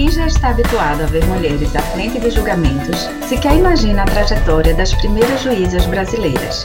quem 0.00 0.10
já 0.10 0.26
está 0.26 0.48
habituado 0.48 1.02
a 1.02 1.06
ver 1.06 1.22
mulheres 1.26 1.76
à 1.76 1.82
frente 1.82 2.18
de 2.18 2.30
julgamentos, 2.30 3.10
sequer 3.28 3.54
imagina 3.54 4.00
a 4.00 4.06
trajetória 4.06 4.72
das 4.72 4.94
primeiras 4.94 5.42
juízas 5.42 5.84
brasileiras, 5.84 6.64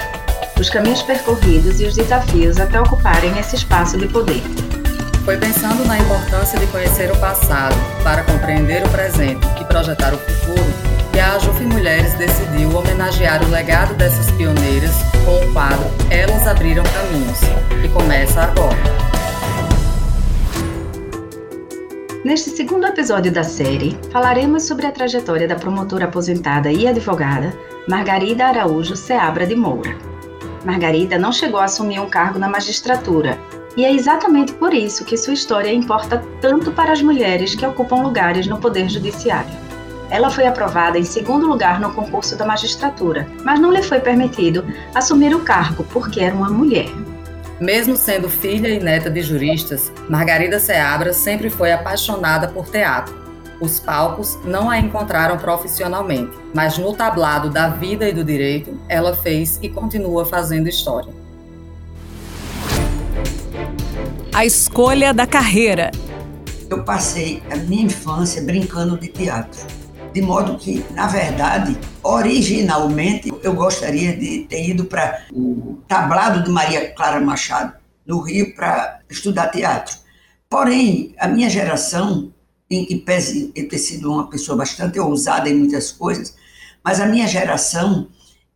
os 0.57 0.69
caminhos 0.69 1.01
percorridos 1.01 1.81
e 1.81 1.85
os 1.85 1.95
desafios 1.95 2.57
até 2.57 2.79
ocuparem 2.79 3.37
esse 3.37 3.57
espaço 3.57 3.97
de 3.97 4.07
poder. 4.07 4.41
Foi 5.25 5.35
pensando 5.35 5.85
na 5.85 5.99
importância 5.99 6.57
de 6.57 6.65
conhecer 6.67 7.11
o 7.11 7.17
passado 7.17 7.75
para 8.05 8.23
compreender 8.23 8.85
o 8.85 8.89
presente 8.89 9.45
e 9.59 9.65
projetar 9.65 10.13
o 10.13 10.17
futuro 10.17 10.73
que 11.11 11.19
a 11.19 11.33
Ajuf 11.33 11.61
Mulheres 11.65 12.13
decidiu 12.13 12.73
homenagear 12.73 13.43
o 13.43 13.49
legado 13.49 13.93
dessas 13.95 14.31
pioneiras 14.31 14.95
com 15.25 15.45
o 15.45 15.51
quadro 15.51 15.91
Elas 16.09 16.47
Abriram 16.47 16.85
Caminhos, 16.85 17.39
que 17.81 17.89
começa 17.89 18.43
agora. 18.43 19.04
Neste 22.25 22.49
segundo 22.49 22.87
episódio 22.87 23.31
da 23.31 23.43
série, 23.43 23.95
falaremos 24.11 24.63
sobre 24.63 24.87
a 24.87 24.91
trajetória 24.91 25.47
da 25.47 25.53
promotora 25.53 26.05
aposentada 26.05 26.71
e 26.71 26.87
advogada 26.87 27.55
Margarida 27.87 28.47
Araújo 28.47 28.95
Seabra 28.95 29.45
de 29.45 29.55
Moura. 29.55 29.95
Margarida 30.65 31.19
não 31.19 31.31
chegou 31.31 31.59
a 31.59 31.65
assumir 31.65 31.99
um 31.99 32.09
cargo 32.09 32.39
na 32.39 32.49
magistratura, 32.49 33.37
e 33.77 33.85
é 33.85 33.93
exatamente 33.93 34.53
por 34.53 34.73
isso 34.73 35.05
que 35.05 35.15
sua 35.15 35.35
história 35.35 35.71
importa 35.71 36.25
tanto 36.41 36.71
para 36.71 36.93
as 36.93 37.01
mulheres 37.03 37.53
que 37.53 37.63
ocupam 37.63 38.01
lugares 38.01 38.47
no 38.47 38.57
Poder 38.57 38.89
Judiciário. 38.89 39.53
Ela 40.09 40.31
foi 40.31 40.47
aprovada 40.47 40.97
em 40.97 41.03
segundo 41.03 41.45
lugar 41.45 41.79
no 41.79 41.93
concurso 41.93 42.35
da 42.35 42.43
magistratura, 42.43 43.27
mas 43.43 43.59
não 43.59 43.71
lhe 43.71 43.83
foi 43.83 43.99
permitido 43.99 44.65
assumir 44.95 45.35
o 45.35 45.41
cargo 45.41 45.85
porque 45.91 46.21
era 46.21 46.33
uma 46.33 46.49
mulher. 46.49 46.89
Mesmo 47.59 47.95
sendo 47.95 48.29
filha 48.29 48.67
e 48.67 48.81
neta 48.81 49.09
de 49.09 49.21
juristas, 49.21 49.89
Margarida 50.09 50.59
Seabra 50.59 51.13
sempre 51.13 51.49
foi 51.49 51.71
apaixonada 51.71 52.49
por 52.49 52.67
teatro. 52.67 53.15
Os 53.61 53.79
palcos 53.79 54.37
não 54.43 54.69
a 54.69 54.77
encontraram 54.77 55.37
profissionalmente, 55.37 56.37
mas 56.53 56.77
no 56.77 56.93
tablado 56.93 57.49
da 57.49 57.69
vida 57.69 58.09
e 58.09 58.13
do 58.13 58.25
direito, 58.25 58.77
ela 58.89 59.15
fez 59.15 59.57
e 59.61 59.69
continua 59.69 60.25
fazendo 60.25 60.67
história. 60.67 61.13
A 64.33 64.45
escolha 64.45 65.13
da 65.13 65.25
carreira. 65.25 65.91
Eu 66.69 66.83
passei 66.83 67.41
a 67.49 67.55
minha 67.55 67.85
infância 67.85 68.41
brincando 68.41 68.97
de 68.97 69.07
teatro. 69.07 69.84
De 70.15 70.21
modo 70.21 70.57
que, 70.57 70.81
na 70.91 71.07
verdade, 71.07 71.77
originalmente, 72.01 73.33
eu 73.43 73.53
gostaria 73.53 74.15
de 74.15 74.45
ter 74.45 74.69
ido 74.69 74.85
para 74.85 75.25
o 75.29 75.77
tablado 75.89 76.41
de 76.41 76.49
Maria 76.49 76.93
Clara 76.93 77.19
Machado, 77.19 77.73
no 78.07 78.21
Rio, 78.21 78.55
para 78.55 79.01
estudar 79.09 79.47
teatro. 79.47 79.97
Porém, 80.49 81.13
a 81.19 81.27
minha 81.27 81.49
geração, 81.49 82.31
em 82.69 82.85
que 82.85 82.95
pese 82.95 83.51
eu 83.53 83.67
ter 83.67 83.77
sido 83.77 84.09
uma 84.09 84.29
pessoa 84.29 84.57
bastante 84.57 84.97
ousada 85.01 85.49
em 85.49 85.55
muitas 85.55 85.91
coisas, 85.91 86.33
mas 86.81 87.01
a 87.01 87.07
minha 87.07 87.27
geração, 87.27 88.07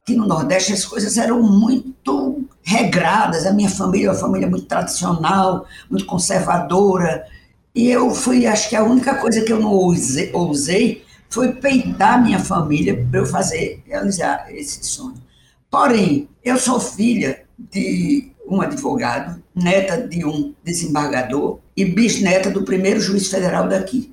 que 0.05 0.15
no 0.15 0.25
Nordeste 0.25 0.71
as 0.71 0.85
coisas 0.85 1.17
eram 1.17 1.41
muito 1.41 2.41
regradas, 2.63 3.45
a 3.45 3.51
minha 3.51 3.69
família 3.69 4.07
é 4.07 4.11
uma 4.11 4.17
família 4.17 4.49
muito 4.49 4.65
tradicional, 4.65 5.65
muito 5.91 6.05
conservadora, 6.05 7.27
e 7.75 7.89
eu 7.89 8.11
fui, 8.11 8.47
acho 8.47 8.69
que 8.69 8.77
a 8.77 8.83
única 8.85 9.15
coisa 9.15 9.41
que 9.41 9.51
eu 9.51 9.59
não 9.59 9.73
ousei, 9.73 10.31
ousei 10.31 11.08
foi 11.29 11.53
peitar 11.53 12.21
minha 12.21 12.39
família 12.39 13.05
para 13.09 13.19
eu 13.19 13.25
fazer, 13.25 13.81
realizar 13.85 14.47
esse 14.49 14.83
sonho. 14.83 15.21
Porém, 15.69 16.27
eu 16.43 16.57
sou 16.57 16.79
filha 16.79 17.43
de 17.57 18.31
um 18.47 18.61
advogado, 18.61 19.41
neta 19.53 20.07
de 20.07 20.25
um 20.25 20.55
desembargador 20.63 21.59
e 21.77 21.85
bisneta 21.85 22.49
do 22.49 22.65
primeiro 22.65 22.99
juiz 22.99 23.27
federal 23.27 23.69
daqui. 23.69 24.11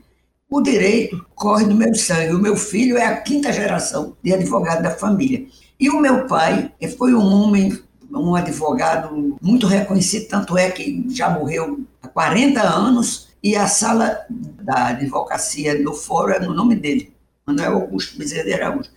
O 0.48 0.61
direito 0.61 1.25
corre 1.34 1.64
no 1.64 1.75
meu 1.75 1.94
sangue. 1.94 2.34
O 2.34 2.39
meu 2.39 2.55
filho 2.55 2.98
é 2.98 3.06
a 3.06 3.17
quinta 3.17 3.53
geração 3.53 4.14
de 4.22 4.34
advogado 4.34 4.83
da 4.83 4.91
família. 4.91 5.47
E 5.81 5.88
o 5.91 6.00
meu 6.00 6.26
pai 6.26 6.71
foi 6.99 7.15
um 7.15 7.25
homem, 7.25 7.76
um 8.12 8.34
advogado 8.34 9.37
muito 9.41 9.66
reconhecido, 9.66 10.28
tanto 10.28 10.56
é 10.56 10.71
que 10.71 11.05
já 11.10 11.31
morreu 11.31 11.81
há 12.03 12.09
40 12.09 12.60
anos 12.62 13.25
e 13.46 13.54
a 13.54 13.68
sala 13.68 14.26
da 14.28 14.88
advocacia 14.88 15.80
do 15.80 15.94
fórum 15.94 16.32
é 16.32 16.40
no 16.40 16.52
nome 16.52 16.74
dele, 16.74 17.12
Manuel 17.46 17.74
Augusto 17.74 18.18
Bezerra 18.18 18.42
de 18.42 18.54
Araújo. 18.54 18.90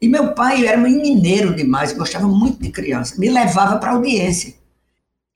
E 0.00 0.08
meu 0.08 0.32
pai 0.32 0.64
era 0.64 0.78
um 0.78 0.82
mineiro 0.82 1.56
demais, 1.56 1.92
gostava 1.92 2.28
muito 2.28 2.62
de 2.62 2.70
criança, 2.70 3.18
me 3.18 3.28
levava 3.28 3.78
para 3.78 3.90
audiência. 3.90 4.54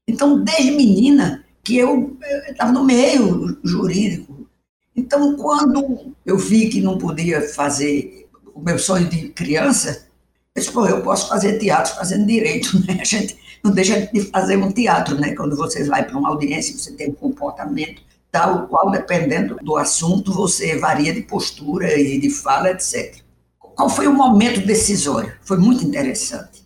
Então, 0.06 0.44
desde 0.44 0.70
menina, 0.70 1.44
que 1.64 1.76
eu 1.76 2.16
estava 2.48 2.70
no 2.70 2.84
meio 2.84 3.58
jurídico. 3.64 4.46
Então, 4.94 5.34
quando 5.36 6.14
eu 6.24 6.38
vi 6.38 6.68
que 6.68 6.80
não 6.80 6.96
podia 6.96 7.42
fazer 7.42 8.28
o 8.54 8.60
meu 8.60 8.78
sonho 8.78 9.08
de 9.08 9.30
criança, 9.30 10.06
eu 10.54 10.60
disse, 10.60 10.72
pô, 10.72 10.86
eu 10.86 11.02
posso 11.02 11.28
fazer 11.28 11.58
teatro 11.58 11.92
fazendo 11.96 12.24
direito, 12.24 12.78
né? 12.86 12.98
A 13.00 13.04
gente 13.04 13.36
não 13.64 13.72
deixa 13.72 14.00
de 14.00 14.20
fazer 14.20 14.56
um 14.58 14.70
teatro, 14.70 15.18
né? 15.18 15.34
Quando 15.34 15.56
você 15.56 15.82
vai 15.82 16.04
para 16.04 16.16
uma 16.16 16.28
audiência, 16.28 16.78
você 16.78 16.92
tem 16.92 17.10
um 17.10 17.14
comportamento 17.14 18.13
tal 18.34 18.66
qual, 18.66 18.90
dependendo 18.90 19.56
do 19.62 19.76
assunto, 19.76 20.32
você 20.32 20.76
varia 20.76 21.14
de 21.14 21.22
postura 21.22 21.96
e 21.96 22.18
de 22.18 22.28
fala, 22.28 22.72
etc. 22.72 23.18
Qual 23.60 23.88
foi 23.88 24.08
o 24.08 24.12
momento 24.12 24.66
decisório? 24.66 25.32
Foi 25.44 25.56
muito 25.56 25.84
interessante. 25.84 26.64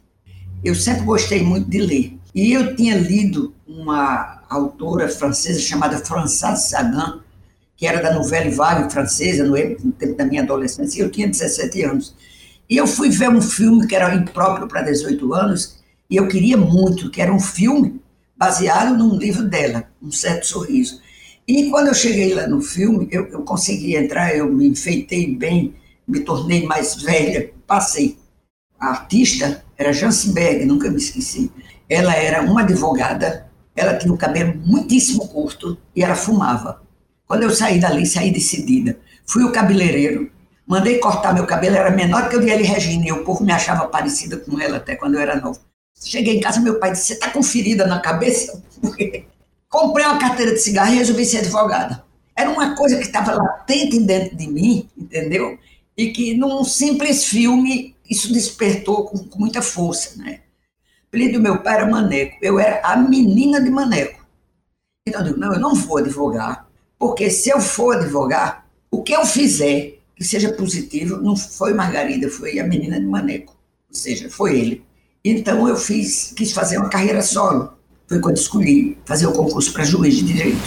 Eu 0.65 0.75
sempre 0.75 1.03
gostei 1.03 1.43
muito 1.43 1.69
de 1.69 1.79
ler. 1.79 2.19
E 2.35 2.55
eu 2.55 2.75
tinha 2.75 2.97
lido 2.97 3.53
uma 3.67 4.43
autora 4.49 5.11
francesa 5.11 5.61
chamada 5.61 5.99
Françoise 5.99 6.71
Sagan, 6.71 7.21
que 7.77 7.87
era 7.87 8.01
da 8.01 8.15
novela 8.15 8.51
vague 8.51 8.91
francesa, 8.91 9.45
no 9.45 9.93
tempo 9.93 10.17
da 10.17 10.25
minha 10.25 10.43
adolescência, 10.43 11.03
eu 11.03 11.11
tinha 11.11 11.29
17 11.29 11.83
anos. 11.83 12.15
E 12.67 12.79
eu 12.79 12.87
fui 12.87 13.11
ver 13.11 13.29
um 13.29 13.43
filme 13.43 13.87
que 13.87 13.95
era 13.95 14.15
impróprio 14.15 14.67
para 14.67 14.81
18 14.81 15.35
anos, 15.35 15.77
e 16.09 16.17
eu 16.17 16.27
queria 16.29 16.57
muito, 16.57 17.11
que 17.11 17.21
era 17.21 17.33
um 17.33 17.39
filme 17.39 18.01
baseado 18.35 18.97
num 18.97 19.19
livro 19.19 19.47
dela, 19.47 19.85
Um 20.03 20.11
Certo 20.11 20.47
Sorriso. 20.47 21.07
E 21.49 21.71
quando 21.71 21.87
eu 21.87 21.95
cheguei 21.95 22.35
lá 22.35 22.47
no 22.47 22.61
filme, 22.61 23.09
eu, 23.11 23.27
eu 23.29 23.41
consegui 23.41 23.97
entrar, 23.97 24.37
eu 24.37 24.53
me 24.53 24.69
enfeitei 24.69 25.35
bem, 25.35 25.75
me 26.07 26.21
tornei 26.21 26.67
mais 26.67 27.03
velha, 27.03 27.51
passei. 27.67 28.19
A 28.79 28.89
artista 28.89 29.65
era 29.79 29.91
Jansenberg, 29.91 30.67
nunca 30.67 30.91
me 30.91 30.99
esqueci. 30.99 31.51
Ela 31.89 32.15
era 32.15 32.43
uma 32.43 32.61
advogada, 32.61 33.51
ela 33.75 33.97
tinha 33.97 34.13
o 34.13 34.15
um 34.15 34.19
cabelo 34.19 34.61
muitíssimo 34.63 35.27
curto 35.27 35.79
e 35.97 36.05
ela 36.05 36.15
fumava. 36.15 36.83
Quando 37.27 37.45
eu 37.45 37.51
saí 37.51 37.81
dali, 37.81 38.05
saí 38.05 38.31
decidida. 38.31 38.99
Fui 39.25 39.43
o 39.43 39.51
cabeleireiro, 39.51 40.31
mandei 40.67 40.99
cortar 40.99 41.33
meu 41.33 41.47
cabelo, 41.47 41.77
era 41.77 41.91
menor 41.91 42.29
que 42.29 42.37
o 42.37 42.41
de 42.41 42.51
Eli 42.51 42.65
Regina, 42.65 43.07
e 43.07 43.13
o 43.13 43.25
povo 43.25 43.43
me 43.43 43.53
achava 43.53 43.89
parecida 43.89 44.37
com 44.37 44.61
ela 44.61 44.77
até 44.77 44.97
quando 44.97 45.15
eu 45.15 45.21
era 45.21 45.41
novo. 45.41 45.59
Cheguei 45.99 46.37
em 46.37 46.41
casa, 46.41 46.61
meu 46.61 46.79
pai 46.79 46.93
disse: 46.93 47.07
Você 47.07 47.13
está 47.15 47.31
com 47.31 47.43
ferida 47.43 47.87
na 47.87 48.01
cabeça? 48.01 48.63
Comprei 49.69 50.07
uma 50.07 50.19
carteira 50.19 50.53
de 50.53 50.59
cigarro 50.59 50.93
e 50.93 50.97
resolvi 50.97 51.25
ser 51.25 51.39
advogada. 51.39 52.05
Era 52.35 52.51
uma 52.51 52.75
coisa 52.77 52.97
que 52.97 53.03
estava 53.03 53.33
latente 53.35 53.99
dentro 54.01 54.37
de 54.37 54.47
mim, 54.47 54.89
entendeu? 54.97 55.59
E 55.97 56.13
que 56.13 56.35
num 56.35 56.65
simples 56.65 57.25
filme 57.25 57.97
isso 58.09 58.33
despertou 58.33 59.05
com, 59.05 59.19
com 59.19 59.39
muita 59.39 59.61
força, 59.61 60.17
né? 60.17 60.41
O 61.05 61.09
apelido 61.09 61.39
do 61.39 61.43
meu 61.43 61.63
pai 61.63 61.77
era 61.77 61.87
Maneco. 61.87 62.37
Eu 62.41 62.59
era 62.59 62.81
a 62.83 62.97
menina 62.97 63.61
de 63.61 63.71
Maneco. 63.71 64.25
Então 65.07 65.21
eu 65.21 65.27
digo, 65.27 65.41
não, 65.41 65.53
eu 65.53 65.61
não 65.61 65.75
vou 65.75 65.99
advogar, 65.99 66.69
porque 66.99 67.31
se 67.31 67.49
eu 67.49 67.61
for 67.61 67.97
advogar, 67.97 68.67
o 68.91 69.03
que 69.03 69.15
eu 69.15 69.25
fizer 69.25 69.99
que 70.15 70.25
seja 70.25 70.53
positivo 70.53 71.17
não 71.17 71.37
foi 71.37 71.73
Margarida, 71.73 72.29
foi 72.29 72.59
a 72.59 72.67
menina 72.67 72.99
de 72.99 73.07
Maneco. 73.07 73.57
Ou 73.89 73.95
seja, 73.95 74.29
foi 74.29 74.59
ele. 74.59 74.85
Então 75.25 75.69
eu 75.69 75.77
fiz, 75.77 76.33
quis 76.37 76.53
fazer 76.53 76.79
uma 76.79 76.89
carreira 76.89 77.23
solo. 77.23 77.78
Foi 78.09 78.21
quando 78.21 78.39
escolhi 78.39 78.97
fazer 79.05 79.27
o 79.27 79.33
concurso 79.33 79.71
para 79.71 79.85
juiz 79.85 80.17
de 80.17 80.25
direito. 80.25 80.59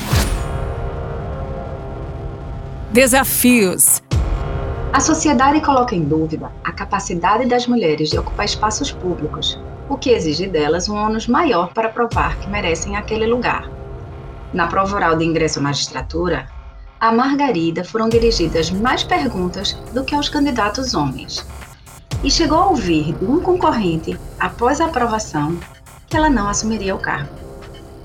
Desafios. 2.91 3.99
A 4.93 4.99
sociedade 4.99 5.59
coloca 5.61 5.95
em 5.95 6.03
dúvida 6.03 6.51
a 6.63 6.71
capacidade 6.71 7.47
das 7.47 7.65
mulheres 7.65 8.11
de 8.11 8.19
ocupar 8.19 8.45
espaços 8.45 8.91
públicos, 8.91 9.59
o 9.89 9.97
que 9.97 10.11
exige 10.11 10.45
delas 10.45 10.87
um 10.87 10.95
ônus 10.95 11.27
maior 11.27 11.73
para 11.73 11.89
provar 11.89 12.37
que 12.37 12.47
merecem 12.47 12.95
aquele 12.95 13.25
lugar. 13.25 13.67
Na 14.53 14.67
prova 14.67 14.95
oral 14.95 15.17
de 15.17 15.25
ingresso 15.25 15.57
à 15.57 15.63
magistratura, 15.63 16.47
a 16.99 17.11
Margarida 17.11 17.83
foram 17.83 18.07
dirigidas 18.07 18.69
mais 18.69 19.03
perguntas 19.03 19.73
do 19.93 20.03
que 20.03 20.13
aos 20.13 20.29
candidatos 20.29 20.93
homens. 20.93 21.43
E 22.23 22.29
chegou 22.29 22.59
a 22.59 22.67
ouvir 22.67 23.15
de 23.15 23.25
um 23.25 23.39
concorrente, 23.39 24.15
após 24.39 24.79
a 24.79 24.85
aprovação, 24.85 25.57
que 26.11 26.17
ela 26.17 26.29
não 26.29 26.49
assumiria 26.49 26.93
o 26.93 26.99
cargo. 26.99 27.29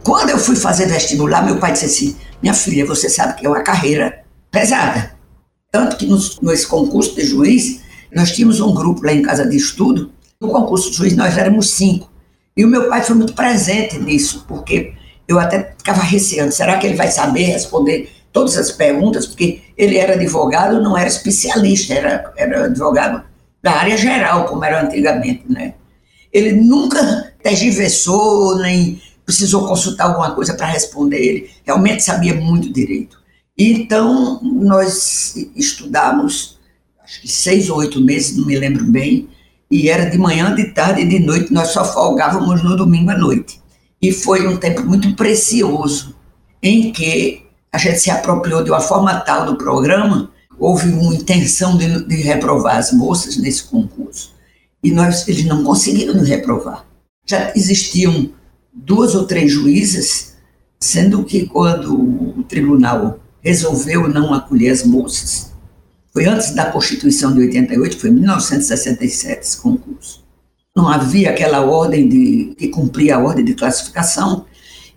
Quando 0.05 0.31
eu 0.31 0.39
fui 0.39 0.55
fazer 0.55 0.87
vestibular, 0.87 1.45
meu 1.45 1.59
pai 1.59 1.73
disse 1.73 1.87
assim: 1.87 2.17
Minha 2.41 2.55
filha, 2.55 2.87
você 2.87 3.11
sabe 3.11 3.35
que 3.35 3.45
é 3.45 3.49
uma 3.49 3.63
carreira 3.63 4.25
pesada. 4.51 5.13
Tanto 5.73 5.97
que 5.97 6.07
nos, 6.07 6.41
nesse 6.41 6.69
concurso 6.69 7.17
de 7.17 7.27
juiz, 7.27 7.83
nós 8.15 8.31
tínhamos 8.31 8.61
um 8.61 8.73
grupo 8.73 9.05
lá 9.05 9.13
em 9.13 9.23
casa 9.23 9.45
de 9.45 9.57
estudo. 9.57 10.13
No 10.41 10.49
concurso 10.49 10.91
de 10.93 10.97
juiz, 10.97 11.17
nós 11.17 11.37
éramos 11.37 11.71
cinco. 11.71 12.09
E 12.57 12.65
o 12.65 12.69
meu 12.69 12.89
pai 12.89 13.03
foi 13.03 13.17
muito 13.17 13.35
presente 13.35 13.99
nisso, 13.99 14.45
porque 14.47 14.95
eu 15.27 15.41
até 15.41 15.75
ficava 15.77 16.01
receando: 16.01 16.53
será 16.53 16.79
que 16.79 16.87
ele 16.87 16.97
vai 16.97 17.09
saber 17.09 17.43
responder 17.43 18.09
todas 18.33 18.57
as 18.57 18.71
perguntas, 18.71 19.27
porque 19.27 19.63
ele 19.77 19.99
era 19.99 20.13
advogado, 20.13 20.81
não 20.81 20.97
era 20.97 21.09
especialista, 21.09 21.95
era, 21.95 22.33
era 22.37 22.65
advogado 22.67 23.25
da 23.61 23.73
área 23.73 23.97
geral, 23.97 24.45
como 24.45 24.65
era 24.65 24.83
antigamente, 24.83 25.43
né? 25.49 25.75
Ele 26.33 26.53
nunca 26.53 27.26
tergiversou, 27.47 28.59
nem 28.59 29.01
precisou 29.25 29.69
consultar 29.69 30.07
alguma 30.07 30.33
coisa 30.33 30.55
para 30.55 30.67
responder. 30.67 31.19
Ele 31.19 31.51
realmente 31.65 32.03
sabia 32.03 32.35
muito 32.35 32.73
direito. 32.73 33.19
Então, 33.57 34.41
nós 34.43 35.37
estudamos, 35.55 36.59
acho 37.05 37.21
que 37.21 37.29
seis 37.29 37.71
ou 37.71 37.79
oito 37.79 38.01
meses, 38.01 38.37
não 38.37 38.47
me 38.47 38.59
lembro 38.59 38.85
bem, 38.85 39.29
e 39.71 39.89
era 39.89 40.11
de 40.11 40.19
manhã, 40.19 40.55
de 40.55 40.73
tarde 40.73 41.03
e 41.03 41.09
de 41.09 41.21
noite, 41.21 41.53
nós 41.53 41.69
só 41.69 41.85
folgávamos 41.85 42.63
no 42.63 42.77
domingo 42.77 43.11
à 43.11 43.17
noite. 43.17 43.61
E 44.03 44.13
foi 44.13 44.47
um 44.47 44.57
tempo 44.57 44.85
muito 44.85 45.15
precioso, 45.15 46.15
em 46.63 46.93
que 46.93 47.47
a 47.73 47.79
gente 47.79 47.99
se 47.99 48.11
apropriou 48.11 48.63
de 48.63 48.71
uma 48.71 48.81
forma 48.81 49.21
tal 49.21 49.47
do 49.47 49.57
programa, 49.57 50.31
houve 50.59 50.89
uma 50.89 51.15
intenção 51.15 51.77
de, 51.77 52.07
de 52.07 52.17
reprovar 52.17 52.77
as 52.77 52.93
moças 52.93 53.37
nesse 53.37 53.65
concurso, 53.65 54.35
e 54.83 54.91
nós, 54.91 55.27
eles 55.29 55.45
não 55.45 55.63
conseguiram 55.65 56.15
nos 56.15 56.29
reprovar. 56.29 56.86
Já 57.27 57.53
existiam 57.57 58.31
duas 58.73 59.15
ou 59.15 59.27
três 59.27 59.53
juízas, 59.53 60.37
sendo 60.79 61.25
que 61.25 61.47
quando 61.47 61.95
o 61.95 62.45
tribunal 62.45 63.19
resolveu 63.41 64.09
não 64.09 64.33
acolher 64.33 64.71
as 64.71 64.85
moças, 64.85 65.53
foi 66.13 66.25
antes 66.25 66.55
da 66.55 66.71
Constituição 66.71 67.35
de 67.35 67.41
88, 67.41 67.99
foi 67.99 68.09
em 68.09 68.15
1967 68.15 69.41
esse 69.41 69.59
concurso. 69.59 70.25
Não 70.75 70.89
havia 70.89 71.29
aquela 71.29 71.61
ordem 71.61 72.09
de 72.09 72.55
que 72.57 72.69
cumpria 72.69 73.17
a 73.17 73.19
ordem 73.19 73.45
de 73.45 73.53
classificação 73.55 74.47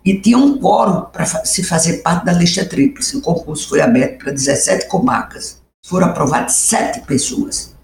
e 0.06 0.18
tinha 0.18 0.38
um 0.38 0.58
quórum 0.58 1.10
para 1.12 1.26
se 1.26 1.62
fazer 1.64 1.98
parte 1.98 2.26
da 2.26 2.32
lista 2.32 2.64
tríplice. 2.64 3.18
O 3.18 3.22
concurso 3.22 3.68
foi 3.68 3.82
aberto 3.82 4.20
para 4.20 4.32
17 4.32 4.88
comarcas. 4.88 5.62
Foram 5.86 6.08
aprovadas 6.08 6.54
sete 6.54 7.02
pessoas. 7.02 7.76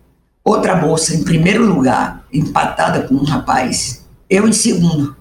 Outra 0.41 0.75
moça 0.75 1.13
em 1.13 1.23
primeiro 1.23 1.65
lugar, 1.65 2.25
empatada 2.31 3.01
com 3.01 3.15
um 3.15 3.23
rapaz. 3.25 4.04
Eu 4.29 4.47
em 4.47 4.53
segundo. 4.53 5.15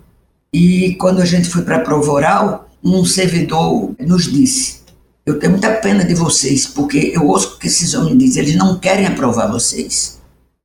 E 0.53 0.95
quando 0.97 1.21
a 1.21 1.25
gente 1.25 1.49
foi 1.49 1.63
para 1.63 1.77
a 1.77 1.81
prova 1.81 2.11
oral, 2.13 2.71
um 2.83 3.05
servidor 3.05 3.95
nos 3.99 4.31
disse: 4.31 4.85
eu 5.27 5.39
tenho 5.39 5.53
muita 5.53 5.73
pena 5.77 6.05
de 6.05 6.15
vocês, 6.15 6.67
porque 6.67 7.13
eu 7.15 7.27
ouço 7.27 7.59
que 7.59 7.67
esses 7.67 7.95
homens 7.95 8.19
dizem, 8.19 8.43
eles 8.43 8.57
não 8.57 8.79
querem 8.79 9.07
aprovar 9.07 9.51
vocês. 9.51 10.21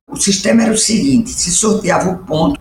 O 0.06 0.16
sistema 0.16 0.62
era 0.62 0.72
o 0.72 0.78
seguinte: 0.78 1.30
se 1.30 1.50
sorteava 1.50 2.10
o 2.10 2.18
ponto, 2.18 2.60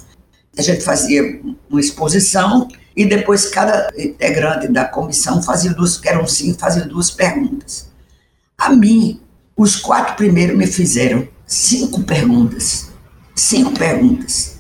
a 0.58 0.62
gente 0.62 0.82
fazia 0.82 1.42
uma 1.70 1.80
exposição 1.80 2.70
e 2.96 3.06
depois 3.06 3.48
cada 3.48 3.90
integrante 3.98 4.70
da 4.70 4.86
comissão 4.86 5.44
fazia 5.44 5.74
duas, 5.74 5.98
que 5.98 6.08
eram 6.08 6.26
cinco, 6.26 6.58
fazia 6.58 6.86
duas 6.86 7.12
perguntas. 7.12 7.90
A 8.58 8.70
mim, 8.70 9.20
os 9.58 9.76
quatro 9.76 10.16
primeiros 10.16 10.58
me 10.58 10.68
fizeram 10.68 11.28
cinco 11.46 12.04
perguntas. 12.04 12.90
Cinco 13.36 13.72
perguntas. 13.72 14.59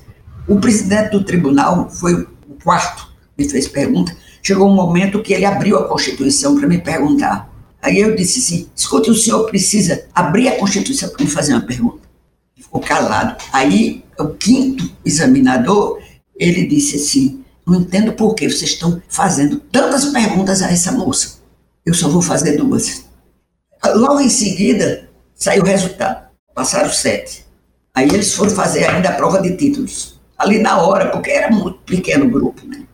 O 0.50 0.60
presidente 0.60 1.12
do 1.12 1.24
tribunal 1.24 1.90
foi 1.90 2.14
o 2.14 2.28
quarto, 2.62 3.08
me 3.38 3.48
fez 3.48 3.68
pergunta 3.68 4.14
chegou 4.42 4.70
um 4.70 4.74
momento 4.74 5.22
que 5.22 5.34
ele 5.34 5.46
abriu 5.46 5.78
a 5.78 5.88
Constituição 5.88 6.58
para 6.58 6.68
me 6.68 6.80
perguntar. 6.80 7.50
Aí 7.82 8.00
eu 8.00 8.16
disse 8.16 8.40
assim: 8.40 8.70
escute, 8.76 9.10
o 9.10 9.16
senhor 9.16 9.46
precisa 9.46 10.06
abrir 10.14 10.48
a 10.50 10.58
Constituição 10.58 11.10
para 11.10 11.24
me 11.24 11.30
fazer 11.30 11.54
uma 11.54 11.62
pergunta. 11.62 12.08
Ficou 12.56 12.82
calado. 12.82 13.42
Aí 13.54 14.04
o 14.18 14.28
quinto 14.30 14.90
examinador, 15.06 16.02
ele 16.36 16.68
disse 16.68 16.96
assim: 16.98 17.44
não 17.66 17.82
entendo 17.82 18.14
por 18.14 18.34
que 18.36 18.50
vocês 18.50 18.72
estão 18.72 19.02
fazendo 19.08 19.58
tantas 19.58 20.06
perguntas 20.06 20.62
a 20.62 20.72
essa 20.72 20.92
moça. 20.92 21.40
Eu 21.86 21.94
só 21.94 22.10
vou 22.10 22.22
fazer 22.22 22.58
duas. 22.58 23.06
Logo 23.96 24.20
em 24.20 24.30
seguida, 24.30 25.10
saiu 25.34 25.64
o 25.64 25.66
resultado. 25.66 26.28
Passaram 26.54 26.92
sete. 26.92 27.46
Aí 27.96 28.10
eles 28.10 28.34
foram 28.34 28.52
fazer 28.52 28.86
ainda 28.86 29.10
a 29.10 29.14
prova 29.14 29.42
de 29.42 29.56
títulos. 29.56 30.19
Ali 30.40 30.60
na 30.60 30.82
hora, 30.82 31.12
porque 31.12 31.30
era 31.30 31.52
muito 31.52 31.80
pequeno 31.80 32.26
o 32.26 32.30
grupo, 32.30 32.66
né? 32.66 32.86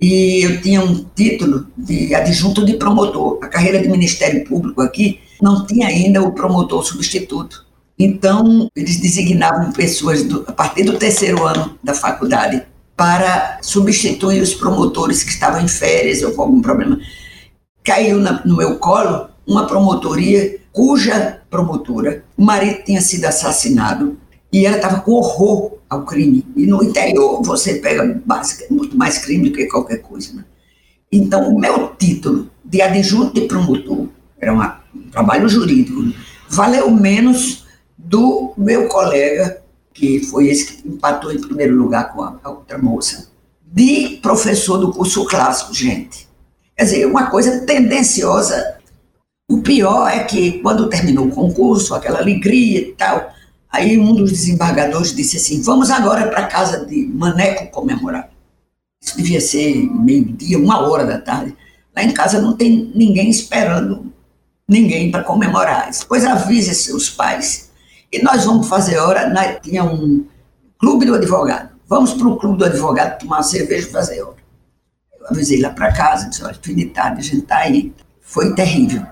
e 0.00 0.42
eu 0.42 0.62
tinha 0.62 0.82
um 0.82 1.04
título 1.14 1.66
de 1.76 2.14
adjunto 2.14 2.64
de 2.64 2.74
promotor. 2.74 3.38
A 3.42 3.48
carreira 3.48 3.80
de 3.80 3.88
Ministério 3.88 4.44
Público 4.46 4.80
aqui 4.80 5.20
não 5.42 5.66
tinha 5.66 5.88
ainda 5.88 6.22
o 6.22 6.32
promotor 6.32 6.82
substituto. 6.84 7.66
Então, 7.98 8.70
eles 8.74 8.98
designavam 8.98 9.72
pessoas 9.72 10.22
do, 10.24 10.42
a 10.46 10.52
partir 10.52 10.84
do 10.84 10.96
terceiro 10.96 11.44
ano 11.44 11.78
da 11.84 11.92
faculdade 11.92 12.62
para 12.96 13.58
substituir 13.60 14.40
os 14.40 14.54
promotores 14.54 15.22
que 15.22 15.30
estavam 15.30 15.60
em 15.60 15.68
férias 15.68 16.22
ou 16.22 16.32
com 16.32 16.42
algum 16.42 16.62
problema. 16.62 16.98
Caiu 17.84 18.18
na, 18.18 18.42
no 18.44 18.56
meu 18.56 18.78
colo 18.78 19.28
uma 19.46 19.66
promotoria 19.66 20.58
cuja 20.72 21.42
promotora, 21.50 22.24
o 22.38 22.42
marido 22.42 22.84
tinha 22.84 23.00
sido 23.00 23.24
assassinado 23.24 24.16
e 24.52 24.64
ela 24.64 24.76
estava 24.76 25.00
com 25.00 25.12
horror 25.12 25.79
ao 25.90 26.04
crime. 26.04 26.46
E 26.56 26.66
no 26.66 26.82
interior 26.84 27.42
você 27.42 27.74
pega 27.74 28.22
muito 28.70 28.96
mais 28.96 29.18
crime 29.18 29.50
do 29.50 29.56
que 29.56 29.66
qualquer 29.66 29.98
coisa. 29.98 30.32
Né? 30.32 30.44
Então, 31.10 31.52
o 31.52 31.58
meu 31.58 31.88
título 31.96 32.48
de 32.64 32.80
adjunto 32.80 33.34
de 33.34 33.48
promotor, 33.48 34.06
era 34.38 34.52
uma, 34.52 34.80
um 34.94 35.10
trabalho 35.10 35.48
jurídico, 35.48 36.00
valeu 36.48 36.88
menos 36.88 37.66
do 37.98 38.54
meu 38.56 38.86
colega, 38.86 39.60
que 39.92 40.20
foi 40.20 40.48
esse 40.48 40.66
que 40.66 40.88
empatou 40.88 41.32
em 41.32 41.40
primeiro 41.40 41.74
lugar 41.74 42.12
com 42.12 42.22
a, 42.22 42.38
a 42.42 42.50
outra 42.50 42.78
moça, 42.78 43.28
de 43.60 44.18
professor 44.22 44.78
do 44.78 44.92
curso 44.92 45.24
clássico, 45.26 45.74
gente. 45.74 46.28
Quer 46.76 46.84
dizer, 46.84 47.06
uma 47.06 47.28
coisa 47.28 47.60
tendenciosa. 47.66 48.78
O 49.48 49.60
pior 49.60 50.08
é 50.08 50.24
que, 50.24 50.60
quando 50.60 50.88
terminou 50.88 51.26
o 51.26 51.30
concurso, 51.30 51.94
aquela 51.94 52.20
alegria 52.20 52.80
e 52.80 52.92
tal, 52.92 53.32
Aí 53.70 53.98
um 53.98 54.14
dos 54.14 54.30
desembargadores 54.30 55.14
disse 55.14 55.36
assim: 55.36 55.62
vamos 55.62 55.90
agora 55.90 56.28
para 56.28 56.40
a 56.40 56.46
casa 56.46 56.84
de 56.84 57.06
Maneco 57.06 57.70
comemorar. 57.70 58.30
Isso 59.02 59.16
devia 59.16 59.40
ser 59.40 59.88
meio-dia, 59.90 60.58
uma 60.58 60.80
hora 60.88 61.06
da 61.06 61.18
tarde. 61.18 61.56
Lá 61.96 62.02
em 62.02 62.12
casa 62.12 62.40
não 62.40 62.56
tem 62.56 62.92
ninguém 62.94 63.30
esperando 63.30 64.12
ninguém 64.68 65.10
para 65.10 65.24
comemorar. 65.24 65.90
Pois 66.08 66.24
avise 66.24 66.74
seus 66.74 67.08
pais. 67.10 67.70
E 68.12 68.22
nós 68.22 68.44
vamos 68.44 68.68
fazer 68.68 68.98
hora. 68.98 69.28
Né? 69.28 69.54
Tinha 69.54 69.84
um 69.84 70.26
clube 70.78 71.06
do 71.06 71.14
advogado. 71.14 71.70
Vamos 71.88 72.14
para 72.14 72.28
o 72.28 72.36
clube 72.36 72.58
do 72.58 72.64
advogado 72.64 73.18
tomar 73.18 73.38
uma 73.38 73.42
cerveja 73.42 73.88
e 73.88 73.90
fazer 73.90 74.22
hora. 74.22 74.36
Eu 75.18 75.26
avisei 75.28 75.60
lá 75.60 75.70
para 75.70 75.92
casa, 75.92 76.28
disse: 76.28 76.44
olha, 76.44 76.56
fim 76.60 76.74
de 76.74 76.86
tarde, 76.86 77.20
a 77.20 77.22
gente 77.22 77.38
está 77.38 77.58
aí. 77.58 77.92
Foi 78.20 78.54
terrível. 78.54 79.04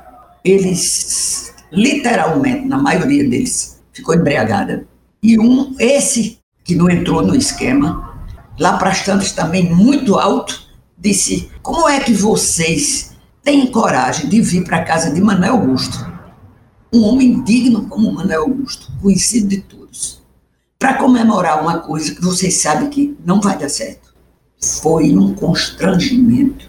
Eles, 0.44 1.52
literalmente, 1.72 2.66
na 2.66 2.78
maioria 2.78 3.28
deles, 3.28 3.77
ficou 3.98 4.14
embriagada. 4.14 4.86
E 5.22 5.38
um, 5.38 5.74
esse 5.78 6.38
que 6.64 6.74
não 6.74 6.88
entrou 6.88 7.22
no 7.22 7.34
esquema, 7.34 8.24
lá 8.58 8.76
para 8.76 8.90
as 8.90 9.04
tantas 9.04 9.32
também 9.32 9.72
muito 9.74 10.16
alto, 10.16 10.62
disse: 10.96 11.50
Como 11.62 11.88
é 11.88 12.00
que 12.00 12.12
vocês 12.12 13.12
têm 13.42 13.66
coragem 13.66 14.28
de 14.28 14.40
vir 14.40 14.64
para 14.64 14.78
a 14.78 14.84
casa 14.84 15.12
de 15.12 15.20
Manuel 15.20 15.54
Augusto? 15.54 16.06
Um 16.92 17.02
homem 17.04 17.42
digno 17.42 17.86
como 17.88 18.12
Manuel 18.12 18.42
Augusto, 18.42 18.90
conhecido 19.02 19.48
de 19.48 19.58
todos, 19.58 20.22
para 20.78 20.94
comemorar 20.94 21.60
uma 21.60 21.80
coisa 21.80 22.14
que 22.14 22.22
vocês 22.22 22.54
sabem 22.54 22.88
que 22.88 23.16
não 23.24 23.40
vai 23.40 23.58
dar 23.58 23.68
certo. 23.68 24.14
Foi 24.80 25.16
um 25.16 25.34
constrangimento. 25.34 26.68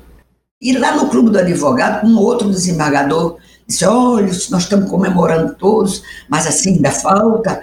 E 0.61 0.77
lá 0.77 0.95
no 0.95 1.09
clube 1.09 1.29
do 1.29 1.39
advogado, 1.39 2.05
um 2.05 2.17
outro 2.17 2.49
desembargador 2.49 3.37
Disse, 3.69 3.85
olha, 3.85 4.25
nós 4.25 4.63
estamos 4.63 4.89
comemorando 4.89 5.53
todos, 5.53 6.01
mas 6.27 6.47
assim 6.47 6.73
ainda 6.73 6.89
falta 6.89 7.61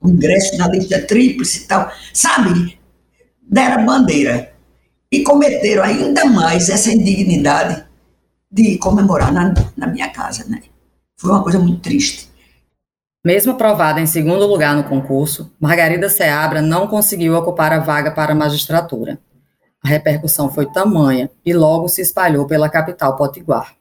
o 0.00 0.08
ingresso 0.08 0.58
na 0.58 0.66
lista 0.66 1.00
tríplice 1.06 1.62
e 1.62 1.66
tal. 1.68 1.92
Sabe, 2.12 2.76
deram 3.40 3.86
bandeira 3.86 4.52
e 5.12 5.22
cometeram 5.22 5.84
ainda 5.84 6.24
mais 6.24 6.68
essa 6.68 6.92
indignidade 6.92 7.84
de 8.50 8.76
comemorar 8.78 9.32
na, 9.32 9.54
na 9.76 9.86
minha 9.86 10.08
casa, 10.10 10.44
né? 10.48 10.60
Foi 11.16 11.30
uma 11.30 11.42
coisa 11.44 11.60
muito 11.60 11.80
triste. 11.80 12.28
Mesmo 13.24 13.52
aprovada 13.52 14.00
em 14.00 14.06
segundo 14.06 14.44
lugar 14.48 14.74
no 14.74 14.82
concurso, 14.82 15.52
Margarida 15.60 16.10
Seabra 16.10 16.60
não 16.60 16.88
conseguiu 16.88 17.36
ocupar 17.36 17.72
a 17.72 17.78
vaga 17.78 18.10
para 18.10 18.32
a 18.32 18.36
magistratura. 18.36 19.20
A 19.84 19.88
repercussão 19.88 20.50
foi 20.50 20.66
tamanha 20.66 21.30
e 21.46 21.54
logo 21.54 21.86
se 21.86 22.02
espalhou 22.02 22.44
pela 22.44 22.68
capital 22.68 23.14
potiguar. 23.16 23.76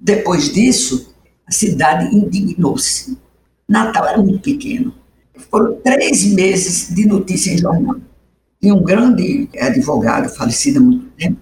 Depois 0.00 0.50
disso, 0.50 1.14
a 1.46 1.52
cidade 1.52 2.14
indignou-se. 2.14 3.18
Natal 3.68 4.06
era 4.06 4.18
muito 4.18 4.40
pequeno. 4.40 4.94
Foram 5.50 5.76
três 5.82 6.24
meses 6.24 6.94
de 6.94 7.06
notícia 7.06 7.52
em 7.52 7.58
jornal. 7.58 7.96
E 8.62 8.72
um 8.72 8.82
grande 8.82 9.48
advogado, 9.58 10.28
falecido 10.30 10.78
há 10.78 10.82
muito 10.82 11.06
tempo, 11.10 11.38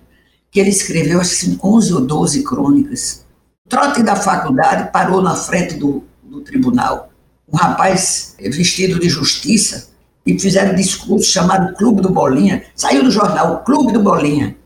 que 0.50 0.58
ele 0.58 0.70
escreveu 0.70 1.20
assim, 1.20 1.58
11 1.62 1.94
ou 1.94 2.00
12 2.00 2.42
crônicas. 2.42 3.24
O 3.64 3.68
trote 3.68 4.02
da 4.02 4.16
faculdade 4.16 4.90
parou 4.92 5.22
na 5.22 5.36
frente 5.36 5.74
do, 5.74 6.04
do 6.22 6.40
tribunal. 6.40 7.10
Um 7.50 7.56
rapaz 7.56 8.34
vestido 8.38 8.98
de 8.98 9.08
justiça 9.08 9.90
e 10.26 10.38
fizeram 10.38 10.72
um 10.72 10.76
discurso 10.76 11.30
chamado 11.30 11.74
Clube 11.76 12.02
do 12.02 12.10
Bolinha. 12.10 12.64
Saiu 12.74 13.02
no 13.02 13.10
jornal, 13.10 13.62
Clube 13.64 13.92
do 13.92 14.02
Bolinha. 14.02 14.56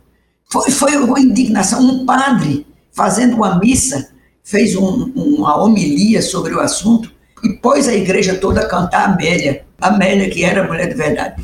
Foi, 0.50 0.70
foi 0.70 0.96
uma 0.96 1.20
indignação. 1.20 1.80
Um 1.80 2.06
padre 2.06 2.66
fazendo 2.92 3.36
uma 3.36 3.58
missa, 3.58 4.10
fez 4.44 4.76
um, 4.76 5.12
uma 5.14 5.62
homilia 5.62 6.20
sobre 6.20 6.54
o 6.54 6.60
assunto 6.60 7.10
e 7.42 7.54
pôs 7.54 7.88
a 7.88 7.94
igreja 7.94 8.36
toda 8.36 8.60
a 8.60 8.68
cantar 8.68 9.10
Amélia, 9.10 9.64
Amélia 9.80 10.30
que 10.30 10.44
era 10.44 10.66
mulher 10.66 10.88
de 10.88 10.94
verdade. 10.94 11.42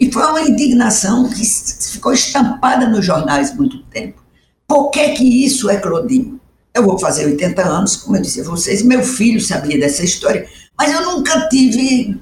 E 0.00 0.10
foi 0.10 0.22
uma 0.22 0.40
indignação 0.40 1.28
que 1.28 1.44
ficou 1.44 2.12
estampada 2.12 2.88
nos 2.88 3.04
jornais 3.04 3.54
muito 3.54 3.82
tempo. 3.84 4.22
Por 4.66 4.90
que 4.90 5.10
que 5.10 5.44
isso 5.44 5.68
é 5.68 5.76
Clodinho? 5.76 6.40
Eu 6.72 6.84
vou 6.84 6.98
fazer 6.98 7.26
80 7.26 7.62
anos, 7.62 7.96
como 7.96 8.16
eu 8.16 8.22
disse 8.22 8.40
a 8.40 8.44
vocês, 8.44 8.82
meu 8.82 9.02
filho 9.02 9.40
sabia 9.40 9.78
dessa 9.78 10.02
história, 10.02 10.48
mas 10.76 10.92
eu 10.92 11.02
nunca 11.02 11.48
tive, 11.48 12.18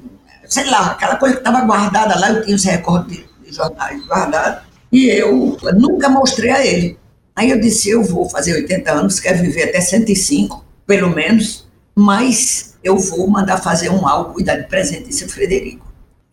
sei 0.46 0.68
lá, 0.68 0.90
aquela 0.90 1.16
coisa 1.16 1.36
que 1.36 1.40
estava 1.40 1.64
guardada 1.64 2.18
lá, 2.18 2.30
eu 2.30 2.44
tinha 2.44 2.56
os 2.56 2.64
recordes 2.64 3.16
de, 3.16 3.24
de 3.46 3.56
jornais 3.56 4.04
guardados, 4.06 4.64
e 4.90 5.06
eu 5.06 5.56
nunca 5.74 6.10
mostrei 6.10 6.50
a 6.50 6.66
ele. 6.66 6.98
Aí 7.34 7.50
eu 7.50 7.60
disse, 7.60 7.90
eu 7.90 8.02
vou 8.02 8.28
fazer 8.28 8.54
80 8.54 8.92
anos, 8.92 9.20
quero 9.20 9.38
viver 9.38 9.64
até 9.64 9.80
105, 9.80 10.64
pelo 10.86 11.10
menos, 11.10 11.66
mas 11.94 12.74
eu 12.84 12.98
vou 12.98 13.26
mandar 13.28 13.58
fazer 13.58 13.88
um 13.90 14.06
álbum 14.06 14.40
e 14.40 14.44
dar 14.44 14.56
de 14.56 14.68
presente 14.68 15.10
esse 15.10 15.26
Frederico. 15.28 15.92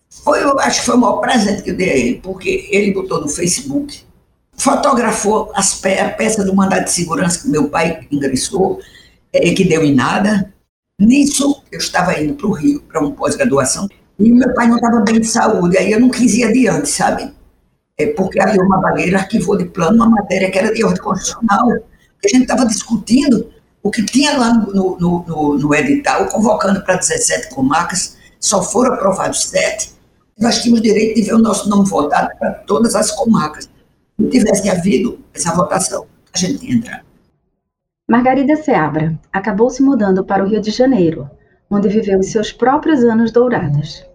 Foi, 0.10 0.44
eu 0.44 0.60
acho 0.60 0.80
que 0.80 0.86
foi 0.86 0.96
o 0.96 1.00
maior 1.00 1.18
presente 1.18 1.62
que 1.62 1.70
eu 1.70 1.78
dei 1.78 1.90
a 1.90 1.96
ele, 1.96 2.20
porque 2.22 2.68
ele 2.72 2.94
botou 2.94 3.22
no 3.22 3.30
Facebook, 3.30 4.02
fotografou 4.58 5.52
pe 5.82 5.94
a 6.00 6.10
peça 6.10 6.44
do 6.44 6.56
mandado 6.56 6.86
de 6.86 6.92
segurança 6.92 7.42
que 7.42 7.48
meu 7.48 7.70
pai 7.70 8.06
ingressou, 8.12 8.80
é, 9.32 9.54
que 9.54 9.64
deu 9.64 9.84
em 9.84 9.96
nada. 9.96 10.54
Nisso, 11.00 11.64
eu 11.72 11.80
estava 11.80 12.20
indo 12.20 12.34
para 12.34 12.48
o 12.48 12.52
Rio, 12.52 12.82
para 12.82 13.00
uma 13.00 13.12
pós-graduação, 13.12 13.88
e 14.18 14.32
meu 14.32 14.54
pai 14.54 14.68
não 14.68 14.76
estava 14.76 15.00
bem 15.00 15.22
de 15.22 15.28
saúde, 15.28 15.78
aí 15.78 15.92
eu 15.92 16.00
não 16.00 16.10
quis 16.10 16.34
ir 16.34 16.44
adiante, 16.44 16.90
sabe? 16.90 17.32
É 18.00 18.08
porque 18.08 18.42
havia 18.42 18.62
uma 18.62 18.80
baleira 18.80 19.20
arquivou 19.20 19.58
de 19.58 19.66
plano 19.66 19.98
uma 19.98 20.10
matéria 20.10 20.50
que 20.50 20.58
era 20.58 20.74
de 20.74 20.84
ordem 20.84 21.02
constitucional, 21.02 21.70
a 21.72 22.28
gente 22.28 22.44
estava 22.44 22.66
discutindo 22.66 23.50
o 23.84 23.92
que 23.92 24.04
tinha 24.04 24.38
lá 24.38 24.54
no, 24.54 24.98
no, 24.98 25.26
no, 25.26 25.58
no 25.58 25.76
edital, 25.76 26.26
convocando 26.28 26.82
para 26.84 26.96
17 26.96 27.54
comarcas, 27.54 28.18
só 28.40 28.62
foram 28.62 28.94
aprovados 28.94 29.46
sete, 29.46 29.94
nós 30.40 30.62
tínhamos 30.62 30.82
direito 30.82 31.16
de 31.16 31.24
ver 31.24 31.34
o 31.34 31.40
nosso 31.40 31.70
nome 31.70 31.88
votado 31.88 32.30
para 32.40 32.52
todas 32.52 32.96
as 32.96 33.12
comarcas. 33.12 33.70
Se 34.18 34.30
tivesse 34.30 34.70
havido 34.70 35.20
essa 35.34 35.54
votação, 35.54 36.06
a 36.34 36.38
gente 36.38 36.60
tinha 36.60 36.76
entrado. 36.76 37.04
Margarida 38.10 38.56
Seabra 38.56 39.20
acabou 39.32 39.70
se 39.70 39.84
mudando 39.84 40.24
para 40.24 40.44
o 40.44 40.48
Rio 40.48 40.62
de 40.62 40.72
Janeiro, 40.72 41.30
onde 41.70 41.90
viveu 41.90 42.20
os 42.20 42.32
seus 42.32 42.52
próprios 42.52 43.04
anos 43.04 43.32
dourados. 43.32 44.06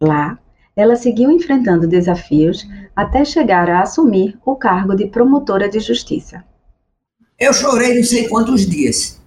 Lá, 0.00 0.38
ela 0.76 0.96
seguiu 0.96 1.30
enfrentando 1.30 1.86
desafios 1.86 2.66
até 2.94 3.24
chegar 3.24 3.68
a 3.70 3.82
assumir 3.82 4.38
o 4.44 4.56
cargo 4.56 4.94
de 4.94 5.06
promotora 5.06 5.68
de 5.68 5.80
justiça. 5.80 6.44
Eu 7.38 7.52
chorei 7.52 7.96
não 7.96 8.04
sei 8.04 8.28
quantos 8.28 8.66
dias. 8.66 9.20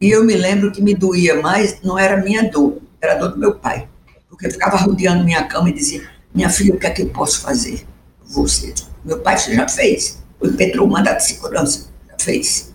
E 0.00 0.10
eu 0.10 0.24
me 0.24 0.34
lembro 0.34 0.72
que 0.72 0.82
me 0.82 0.94
doía 0.94 1.40
mais, 1.42 1.80
não 1.82 1.98
era 1.98 2.22
minha 2.22 2.50
dor, 2.50 2.78
era 3.00 3.14
a 3.14 3.16
dor 3.16 3.32
do 3.32 3.38
meu 3.38 3.54
pai. 3.54 3.86
Porque 4.28 4.46
eu 4.46 4.50
ficava 4.50 4.76
rodeando 4.76 5.24
minha 5.24 5.44
cama 5.44 5.68
e 5.68 5.74
dizia: 5.74 6.08
Minha 6.34 6.48
filha, 6.48 6.74
o 6.74 6.78
que 6.78 6.86
é 6.86 6.90
que 6.90 7.02
eu 7.02 7.10
posso 7.10 7.42
fazer? 7.42 7.86
Você. 8.24 8.74
Meu 9.04 9.20
pai, 9.20 9.36
você 9.36 9.54
já 9.54 9.68
fez. 9.68 10.22
O 10.40 10.46
impetrou 10.46 10.88
o 10.88 11.02
de 11.02 11.22
segurança. 11.22 11.90
Já 12.08 12.16
fez. 12.18 12.74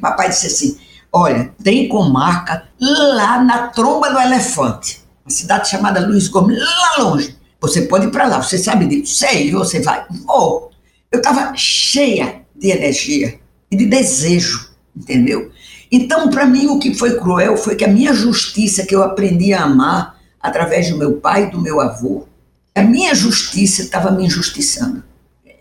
Papai 0.00 0.30
disse 0.30 0.46
assim: 0.46 0.78
Olha, 1.12 1.52
tem 1.62 1.88
comarca 1.88 2.66
lá 2.80 3.42
na 3.42 3.68
tromba 3.68 4.10
do 4.10 4.18
elefante, 4.18 5.04
uma 5.24 5.30
cidade 5.30 5.68
chamada 5.68 6.04
Luiz 6.06 6.28
Gomes, 6.28 6.58
lá 6.58 7.04
longe. 7.04 7.36
Você 7.64 7.82
pode 7.82 8.06
ir 8.06 8.10
para 8.10 8.28
lá, 8.28 8.42
você 8.42 8.58
sabe 8.58 8.86
disso. 8.86 9.16
Sei, 9.16 9.50
você 9.50 9.80
vai. 9.80 10.04
Vou. 10.26 10.70
Eu 11.10 11.18
estava 11.18 11.54
cheia 11.56 12.42
de 12.54 12.68
energia 12.68 13.38
e 13.70 13.76
de 13.76 13.86
desejo, 13.86 14.68
entendeu? 14.94 15.50
Então, 15.90 16.28
para 16.28 16.44
mim, 16.44 16.66
o 16.66 16.78
que 16.78 16.94
foi 16.94 17.18
cruel 17.18 17.56
foi 17.56 17.74
que 17.74 17.84
a 17.84 17.88
minha 17.88 18.12
justiça, 18.12 18.84
que 18.84 18.94
eu 18.94 19.02
aprendi 19.02 19.54
a 19.54 19.62
amar 19.62 20.20
através 20.38 20.90
do 20.90 20.98
meu 20.98 21.14
pai 21.14 21.44
e 21.44 21.50
do 21.50 21.60
meu 21.60 21.80
avô, 21.80 22.26
a 22.74 22.82
minha 22.82 23.14
justiça 23.14 23.80
estava 23.80 24.10
me 24.10 24.26
injustiçando. 24.26 25.02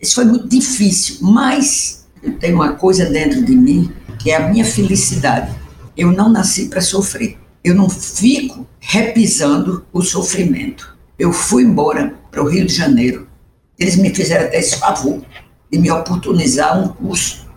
Isso 0.02 0.16
foi 0.16 0.26
muito 0.26 0.50
difícil, 0.50 1.20
mas 1.22 2.06
eu 2.22 2.38
tenho 2.38 2.56
uma 2.56 2.74
coisa 2.74 3.06
dentro 3.06 3.46
de 3.46 3.56
mim 3.56 3.90
que 4.20 4.30
é 4.30 4.36
a 4.36 4.50
minha 4.50 4.66
felicidade. 4.66 5.56
Eu 5.96 6.12
não 6.12 6.28
nasci 6.28 6.66
para 6.66 6.82
sofrer. 6.82 7.38
Eu 7.64 7.76
não 7.76 7.88
fico 7.88 8.68
repisando 8.82 9.86
o 9.94 10.02
sofrimento 10.02 10.93
eu 11.18 11.32
fui 11.32 11.64
embora 11.64 12.14
para 12.32 12.44
o 12.44 12.48
Rio 12.48 12.66
de 12.66 12.74
Janeiro. 12.74 13.28
Eles 13.78 13.96
me 13.96 14.14
fizeram 14.14 14.46
até 14.46 14.60
esse 14.60 14.78
favor 14.78 15.22
de 15.72 15.80
me 15.80 15.90
oportunizar 15.92 16.80
um 16.80 16.90
curso. 16.90 17.48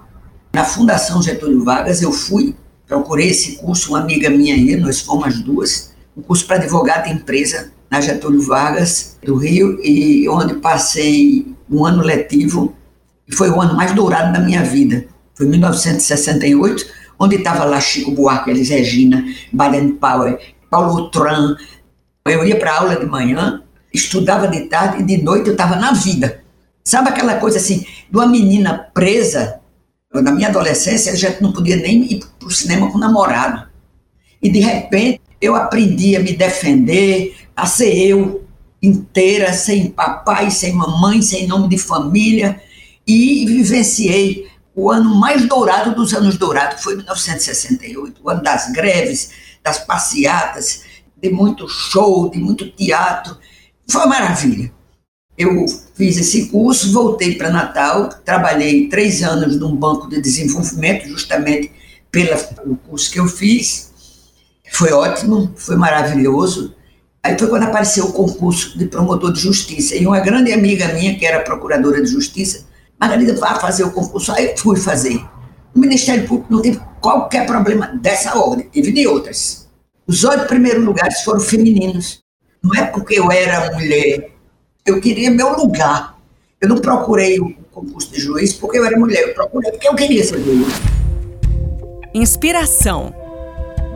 Na 0.53 0.65
Fundação 0.65 1.23
Getúlio 1.23 1.63
Vargas, 1.65 2.01
eu 2.01 2.13
fui, 2.13 2.55
procurei 2.87 3.29
esse 3.29 3.57
curso, 3.57 3.91
uma 3.91 4.01
amiga 4.01 4.31
minha 4.31 4.55
aí, 4.55 4.77
nós 4.77 5.01
fomos 5.01 5.27
as 5.27 5.41
duas, 5.41 5.95
um 6.17 6.23
curso 6.23 6.47
para 6.47 6.57
advogado 6.57 7.05
de 7.05 7.13
empresa 7.13 7.73
na 7.91 8.01
Getúlio 8.01 8.41
Vargas, 8.41 9.19
do 9.23 9.37
Rio, 9.37 9.79
e 9.83 10.29
onde 10.29 10.55
passei 10.55 11.55
um 11.71 11.85
ano 11.85 12.03
letivo, 12.03 12.75
e 13.29 13.35
foi 13.35 13.51
o 13.51 13.61
ano 13.61 13.75
mais 13.75 13.93
dourado 13.93 14.33
da 14.33 14.41
minha 14.41 14.63
vida. 14.63 15.07
Foi 15.35 15.47
1968, 15.47 16.87
onde 17.19 17.37
estava 17.37 17.65
lá 17.65 17.81
Chico 17.81 18.11
Buarque, 18.11 18.51
Elis 18.51 18.71
Regina, 18.71 19.25
Baden 19.53 19.93
Powell, 19.93 20.39
Paulo 20.71 21.11
Tran, 21.11 21.57
eu 22.29 22.45
ia 22.45 22.59
para 22.59 22.77
aula 22.77 22.97
de 22.97 23.07
manhã, 23.07 23.63
estudava 23.93 24.49
de 24.49 24.63
tarde 24.63 25.03
e 25.03 25.05
de 25.05 25.23
noite 25.23 25.49
eu 25.49 25.53
estava 25.53 25.77
na 25.77 25.93
vida. 25.93 26.43
Sabe 26.85 27.09
aquela 27.09 27.37
coisa 27.37 27.59
assim, 27.59 27.81
de 27.81 28.17
uma 28.17 28.27
menina 28.27 28.91
presa? 28.95 29.61
Na 30.13 30.33
minha 30.33 30.49
adolescência, 30.49 31.13
a 31.13 31.17
gente 31.17 31.43
não 31.43 31.53
podia 31.53 31.77
nem 31.77 32.13
ir 32.13 32.25
para 32.39 32.49
o 32.49 32.51
cinema 32.51 32.91
com 32.91 32.99
namorado. 32.99 33.69
E 34.41 34.49
de 34.49 34.61
repente 34.61 35.21
eu 35.41 35.55
aprendi 35.55 36.17
a 36.17 36.21
me 36.21 36.33
defender, 36.33 37.37
a 37.55 37.67
ser 37.67 37.93
eu 37.95 38.45
inteira, 38.83 39.53
sem 39.53 39.91
papai, 39.91 40.51
sem 40.51 40.73
mamãe, 40.73 41.21
sem 41.23 41.47
nome 41.47 41.69
de 41.69 41.79
família, 41.79 42.61
e 43.07 43.45
vivenciei 43.47 44.49
o 44.75 44.91
ano 44.91 45.15
mais 45.15 45.47
dourado 45.47 45.95
dos 45.95 46.13
anos 46.13 46.37
dourados, 46.37 46.83
foi 46.83 46.97
1968, 46.97 48.21
o 48.23 48.31
ano 48.31 48.43
das 48.43 48.71
greves, 48.73 49.31
das 49.65 49.79
passeatas, 49.79 50.83
de 51.17 51.31
muito 51.31 51.69
show, 51.69 52.31
de 52.31 52.39
muito 52.39 52.71
teatro. 52.71 53.37
Foi 53.89 54.03
uma 54.03 54.09
maravilha. 54.09 54.73
Eu 55.37 55.67
fiz 55.95 56.17
esse 56.17 56.47
curso, 56.49 56.93
voltei 56.93 57.35
para 57.35 57.51
Natal, 57.51 58.09
trabalhei 58.25 58.89
três 58.89 59.23
anos 59.23 59.59
num 59.59 59.77
banco 59.77 60.09
de 60.09 60.21
desenvolvimento, 60.21 61.09
justamente 61.09 61.71
pelo 62.11 62.77
curso 62.89 63.11
que 63.11 63.21
eu 63.21 63.27
fiz. 63.27 63.93
Foi 64.73 64.93
ótimo, 64.93 65.53
foi 65.57 65.77
maravilhoso. 65.77 66.75
Aí 67.23 67.39
foi 67.39 67.49
quando 67.49 67.65
apareceu 67.65 68.07
o 68.07 68.13
concurso 68.13 68.79
de 68.79 68.87
promotor 68.87 69.33
de 69.33 69.41
justiça. 69.41 69.95
E 69.95 70.07
uma 70.07 70.21
grande 70.21 70.53
amiga 70.53 70.89
minha, 70.95 71.19
que 71.19 71.27
era 71.27 71.41
procuradora 71.41 72.01
de 72.03 72.09
justiça, 72.09 72.65
Margarida, 72.99 73.35
vá 73.35 73.57
fazer 73.57 73.85
o 73.85 73.91
concurso. 73.91 74.33
Aí 74.33 74.55
fui 74.57 74.77
fazer. 74.77 75.23
O 75.75 75.79
Ministério 75.79 76.27
Público 76.27 76.53
não 76.53 76.63
teve 76.63 76.81
qualquer 77.01 77.45
problema 77.45 77.89
dessa 78.01 78.39
ordem, 78.39 78.69
teve 78.69 78.93
de 78.93 79.07
outras. 79.07 79.66
Os 80.09 80.23
oito 80.23 80.47
primeiros 80.47 80.85
lugares 80.85 81.23
foram 81.23 81.41
femininos. 81.41 82.21
Não 82.63 82.73
é 82.81 82.87
porque 82.87 83.19
eu 83.19 83.31
era 83.33 83.73
mulher. 83.73 84.31
Eu 84.85 85.01
queria 85.01 85.33
meu 85.33 85.57
lugar. 85.57 86.17
Eu 86.61 86.69
não 86.69 86.79
procurei 86.79 87.41
o 87.41 87.53
concurso 87.73 88.13
de 88.13 88.21
juiz 88.21 88.53
porque 88.53 88.79
eu 88.79 88.85
era 88.85 88.97
mulher. 88.97 89.29
Eu 89.29 89.35
procurei 89.35 89.73
porque 89.73 89.89
eu 89.89 89.97
queria 89.97 90.23
ser 90.23 90.41
juiz. 90.41 90.69
Inspiração. 92.15 93.13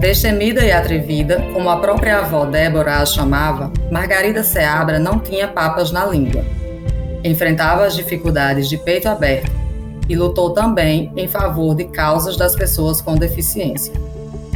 Destemida 0.01 0.65
e 0.65 0.73
atrevida, 0.73 1.47
como 1.53 1.71
a 1.71 1.77
própria 1.77 2.19
avó 2.19 2.45
Débora 2.45 2.97
a 2.97 3.07
chamava, 3.07 3.73
Margarida 3.93 4.43
Seabra 4.43 4.99
não 4.99 5.21
tinha 5.21 5.47
papas 5.47 5.93
na 5.93 6.07
língua. 6.07 6.45
Enfrentava 7.23 7.85
as 7.85 7.95
dificuldades 7.95 8.69
de 8.69 8.79
peito 8.79 9.09
aberto 9.09 9.53
e 10.09 10.17
lutou 10.17 10.51
também 10.51 11.13
em 11.17 11.29
favor 11.29 11.77
de 11.77 11.85
causas 11.85 12.37
das 12.37 12.57
pessoas 12.57 13.01
com 13.01 13.15
deficiência. 13.15 13.93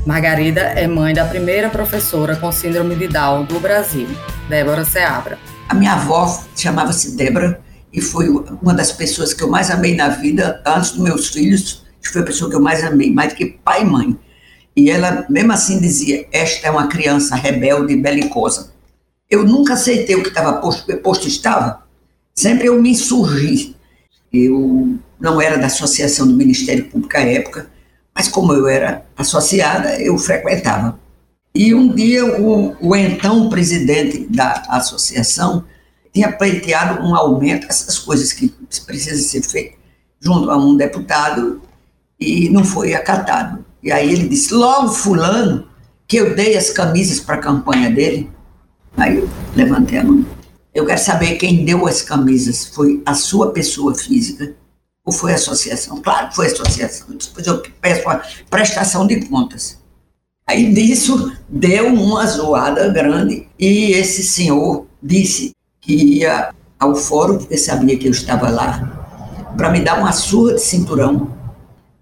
Margarida 0.07 0.61
é 0.61 0.87
mãe 0.87 1.15
da 1.15 1.25
primeira 1.25 1.71
professora 1.71 2.37
com 2.37 2.53
síndrome 2.53 2.95
de 2.95 3.09
Down 3.09 3.45
do 3.45 3.59
Brasil, 3.59 4.07
Débora 4.51 4.85
Seabra. 4.85 5.39
A 5.67 5.75
minha 5.75 5.95
avó 5.95 6.45
chamava-se 6.55 7.17
Débora 7.17 7.59
e 7.91 8.03
foi 8.03 8.29
uma 8.29 8.75
das 8.75 8.93
pessoas 8.93 9.33
que 9.33 9.43
eu 9.43 9.49
mais 9.49 9.71
amei 9.71 9.95
na 9.95 10.09
vida, 10.09 10.63
antes 10.67 10.91
dos 10.91 11.01
meus 11.01 11.29
filhos, 11.29 11.85
foi 12.15 12.21
a 12.23 12.25
pessoa 12.25 12.51
que 12.51 12.57
eu 12.57 12.61
mais 12.61 12.85
amei, 12.85 13.11
mais 13.11 13.33
do 13.33 13.37
que 13.37 13.47
pai 13.47 13.83
e 13.83 13.85
mãe. 13.85 14.19
E 14.77 14.91
ela, 14.91 15.25
mesmo 15.29 15.53
assim, 15.53 15.81
dizia: 15.81 16.27
Esta 16.31 16.69
é 16.69 16.71
uma 16.71 16.87
criança 16.87 17.35
rebelde 17.35 17.95
e 17.95 17.97
belicosa. 17.97 18.73
Eu 19.31 19.45
nunca 19.45 19.73
aceitei 19.73 20.15
o 20.15 20.23
que 20.23 20.29
estava 20.29 20.61
posto, 20.61 20.97
posto 20.99 21.27
estava, 21.27 21.83
sempre 22.35 22.67
eu 22.67 22.81
me 22.81 22.91
insurgi. 22.91 23.75
Eu 24.33 24.99
não 25.19 25.41
era 25.41 25.57
da 25.57 25.67
Associação 25.67 26.27
do 26.27 26.35
Ministério 26.35 26.85
Público 26.91 27.17
à 27.17 27.21
época, 27.21 27.71
mas 28.15 28.29
como 28.29 28.53
eu 28.53 28.69
era 28.69 29.05
associada, 29.17 30.01
eu 30.01 30.17
frequentava. 30.17 30.99
E 31.55 31.75
um 31.75 31.95
dia 31.95 32.25
o, 32.41 32.77
o 32.81 32.97
então 32.97 33.49
presidente 33.49 34.27
da 34.31 34.63
associação 34.69 35.65
tinha 36.13 36.31
pleiteado 36.31 37.03
um 37.03 37.15
aumento, 37.15 37.67
essas 37.69 37.99
coisas 37.99 38.33
que 38.33 38.49
precisam 38.87 39.29
ser 39.29 39.43
feitas, 39.43 39.79
junto 40.21 40.51
a 40.51 40.57
um 40.57 40.77
deputado, 40.77 41.61
e 42.19 42.49
não 42.49 42.65
foi 42.65 42.95
acatado. 42.95 43.65
E 43.83 43.91
aí 43.91 44.13
ele 44.13 44.29
disse: 44.29 44.55
logo, 44.55 44.89
Fulano, 44.89 45.67
que 46.07 46.17
eu 46.17 46.35
dei 46.35 46.57
as 46.57 46.71
camisas 46.71 47.21
para 47.21 47.35
a 47.37 47.41
campanha 47.41 47.91
dele. 47.91 48.31
Aí 48.97 49.19
eu 49.19 49.29
levantei 49.57 49.99
a 49.99 50.05
mão. 50.05 50.25
Eu 50.73 50.87
quero 50.87 51.01
saber 51.01 51.37
quem 51.37 51.65
deu 51.65 51.87
as 51.87 52.03
camisas. 52.03 52.67
Foi 52.67 53.03
a 53.05 53.15
sua 53.15 53.53
pessoa 53.53 53.95
física 53.95 54.55
ou 55.05 55.13
foi 55.13 55.35
associação? 55.35 56.01
Claro 56.01 56.29
que 56.29 56.37
foi 56.37 56.47
associação. 56.47 57.09
Depois 57.11 57.47
eu 57.47 57.63
peço 57.81 58.09
a 58.09 58.23
prestação 58.49 59.07
de 59.07 59.25
contas. 59.27 59.79
Aí 60.47 60.73
disso 60.73 61.33
deu 61.49 61.87
uma 61.89 62.27
zoada 62.27 62.89
grande 62.89 63.49
e 63.59 63.93
esse 63.93 64.23
senhor 64.23 64.87
disse 65.03 65.53
que 65.81 65.95
ia 65.95 66.53
ao 66.79 66.95
fórum, 66.95 67.39
porque 67.39 67.57
sabia 67.57 67.97
que 67.99 68.07
eu 68.07 68.11
estava 68.11 68.51
lá, 68.51 69.55
para 69.57 69.71
me 69.71 69.81
dar 69.81 69.99
uma 69.99 70.13
surra 70.13 70.55
de 70.55 70.61
cinturão 70.61 71.35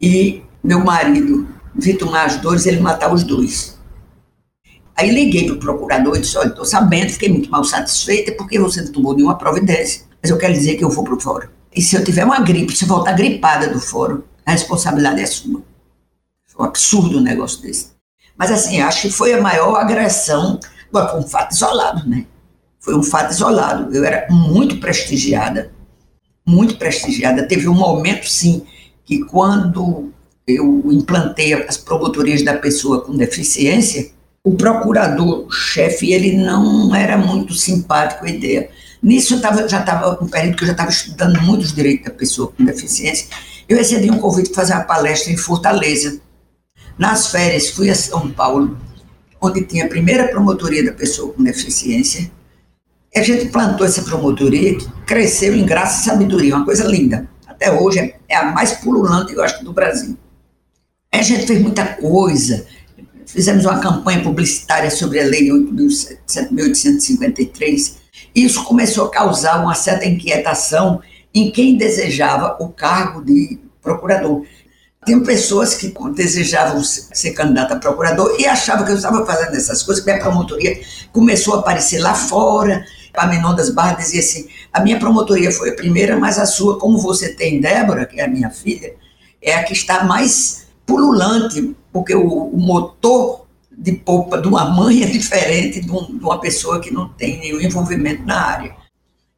e 0.00 0.42
meu 0.62 0.80
marido 0.80 1.48
vi 1.74 1.94
tomar 1.94 2.26
as 2.26 2.36
dores, 2.36 2.66
ele 2.66 2.80
matar 2.80 3.12
os 3.12 3.22
dois. 3.22 3.78
Aí 4.96 5.10
liguei 5.10 5.46
para 5.46 5.54
o 5.54 5.58
procurador 5.58 6.16
e 6.16 6.20
disse: 6.20 6.36
Olha, 6.36 6.48
estou 6.48 6.64
sabendo, 6.64 7.10
fiquei 7.10 7.28
muito 7.28 7.50
mal 7.50 7.64
satisfeita 7.64 8.32
porque 8.32 8.58
você 8.58 8.82
não 8.82 8.92
tomou 8.92 9.14
nenhuma 9.14 9.38
providência, 9.38 10.02
mas 10.20 10.30
eu 10.30 10.38
quero 10.38 10.52
dizer 10.52 10.76
que 10.76 10.84
eu 10.84 10.90
vou 10.90 11.04
para 11.04 11.14
o 11.14 11.20
fórum. 11.20 11.48
E 11.74 11.80
se 11.80 11.96
eu 11.96 12.04
tiver 12.04 12.24
uma 12.24 12.40
gripe, 12.40 12.76
se 12.76 12.84
voltar 12.84 13.12
gripada 13.12 13.68
do 13.68 13.80
fórum, 13.80 14.22
a 14.44 14.52
responsabilidade 14.52 15.20
é 15.20 15.26
sua. 15.26 15.62
Foi 16.46 16.64
um 16.64 16.68
absurdo 16.68 17.18
um 17.18 17.22
negócio 17.22 17.62
desse. 17.62 17.92
Mas 18.36 18.50
assim, 18.50 18.80
acho 18.80 19.02
que 19.02 19.10
foi 19.10 19.32
a 19.32 19.40
maior 19.40 19.76
agressão. 19.76 20.60
Foi 20.90 21.18
um 21.18 21.22
fato 21.22 21.52
isolado, 21.52 22.08
né? 22.08 22.26
Foi 22.78 22.94
um 22.94 23.02
fato 23.02 23.32
isolado. 23.32 23.94
Eu 23.94 24.04
era 24.04 24.26
muito 24.30 24.78
prestigiada, 24.78 25.72
muito 26.44 26.76
prestigiada. 26.76 27.46
Teve 27.46 27.68
um 27.68 27.74
momento, 27.74 28.28
sim, 28.28 28.66
que 29.04 29.24
quando 29.24 30.12
eu 30.46 30.82
implantei 30.92 31.54
as 31.54 31.76
promotorias 31.76 32.42
da 32.42 32.54
pessoa 32.54 33.00
com 33.00 33.16
deficiência, 33.16 34.10
o 34.44 34.54
procurador-chefe, 34.54 36.12
ele 36.12 36.36
não 36.36 36.94
era 36.94 37.16
muito 37.16 37.54
simpático 37.54 38.24
à 38.24 38.28
ideia. 38.28 38.68
Nisso 39.02 39.34
eu 39.34 39.40
tava, 39.40 39.68
já 39.68 39.80
estava 39.80 40.22
um 40.22 40.28
período 40.28 40.56
que 40.56 40.62
eu 40.62 40.66
já 40.66 40.72
estava 40.72 40.90
estudando 40.90 41.42
muito 41.42 41.62
os 41.62 41.72
direitos 41.72 42.04
da 42.04 42.12
pessoa 42.12 42.52
com 42.52 42.64
deficiência. 42.64 43.26
Eu 43.68 43.76
recebi 43.76 44.08
um 44.10 44.18
convite 44.18 44.50
para 44.50 44.62
fazer 44.62 44.74
uma 44.74 44.84
palestra 44.84 45.32
em 45.32 45.36
Fortaleza. 45.36 46.20
Nas 46.96 47.26
férias, 47.26 47.70
fui 47.70 47.90
a 47.90 47.96
São 47.96 48.30
Paulo, 48.30 48.78
onde 49.40 49.64
tinha 49.64 49.86
a 49.86 49.88
primeira 49.88 50.28
promotoria 50.28 50.84
da 50.84 50.92
pessoa 50.92 51.32
com 51.32 51.42
deficiência. 51.42 52.30
E 53.12 53.18
a 53.18 53.24
gente 53.24 53.46
plantou 53.46 53.84
essa 53.84 54.02
promotoria 54.02 54.78
que 54.78 54.88
cresceu 55.04 55.56
em 55.56 55.66
graça 55.66 56.00
e 56.00 56.04
sabedoria, 56.04 56.54
uma 56.54 56.64
coisa 56.64 56.84
linda. 56.84 57.28
Até 57.46 57.72
hoje 57.72 57.98
é, 57.98 58.14
é 58.28 58.36
a 58.36 58.52
mais 58.52 58.70
pululante, 58.72 59.32
eu 59.32 59.42
acho, 59.42 59.64
do 59.64 59.72
Brasil. 59.72 60.16
A 61.10 61.20
gente 61.22 61.44
fez 61.46 61.60
muita 61.60 61.84
coisa. 61.84 62.64
Fizemos 63.26 63.64
uma 63.64 63.80
campanha 63.80 64.22
publicitária 64.22 64.90
sobre 64.90 65.18
a 65.20 65.24
Lei 65.24 65.48
8.853. 65.48 68.01
Isso 68.34 68.64
começou 68.64 69.06
a 69.06 69.10
causar 69.10 69.62
uma 69.62 69.74
certa 69.74 70.06
inquietação 70.06 71.00
em 71.34 71.50
quem 71.50 71.76
desejava 71.76 72.56
o 72.60 72.68
cargo 72.68 73.24
de 73.24 73.58
procurador. 73.80 74.44
Tem 75.04 75.20
pessoas 75.22 75.74
que 75.74 75.92
desejavam 76.14 76.82
ser 76.84 77.32
candidata 77.32 77.74
a 77.74 77.78
procurador 77.78 78.36
e 78.38 78.46
achavam 78.46 78.84
que 78.84 78.92
eu 78.92 78.96
estava 78.96 79.26
fazendo 79.26 79.56
essas 79.56 79.82
coisas, 79.82 80.04
que 80.04 80.10
minha 80.10 80.22
promotoria 80.22 80.80
começou 81.12 81.56
a 81.56 81.58
aparecer 81.58 81.98
lá 81.98 82.14
fora. 82.14 82.84
A 83.14 83.26
Menon 83.26 83.54
das 83.54 83.68
Barras 83.68 84.04
dizia 84.04 84.20
assim: 84.20 84.46
a 84.72 84.80
minha 84.80 84.98
promotoria 84.98 85.50
foi 85.50 85.70
a 85.70 85.74
primeira, 85.74 86.16
mas 86.16 86.38
a 86.38 86.46
sua, 86.46 86.78
como 86.78 86.98
você 86.98 87.34
tem 87.34 87.60
Débora, 87.60 88.06
que 88.06 88.20
é 88.20 88.24
a 88.24 88.28
minha 88.28 88.48
filha, 88.48 88.94
é 89.42 89.54
a 89.54 89.64
que 89.64 89.72
está 89.72 90.04
mais 90.04 90.68
pululante, 90.86 91.74
porque 91.92 92.14
o, 92.14 92.26
o 92.26 92.58
motor 92.58 93.41
de 93.76 93.92
polpa 93.92 94.40
de 94.40 94.48
uma 94.48 94.64
mãe 94.70 95.02
é 95.02 95.06
diferente 95.06 95.80
de, 95.80 95.90
um, 95.90 96.18
de, 96.18 96.24
uma 96.24 96.40
pessoa 96.40 96.80
que 96.80 96.92
não 96.92 97.08
tem 97.08 97.38
nenhum 97.38 97.60
envolvimento 97.60 98.24
na 98.24 98.40
área. 98.40 98.76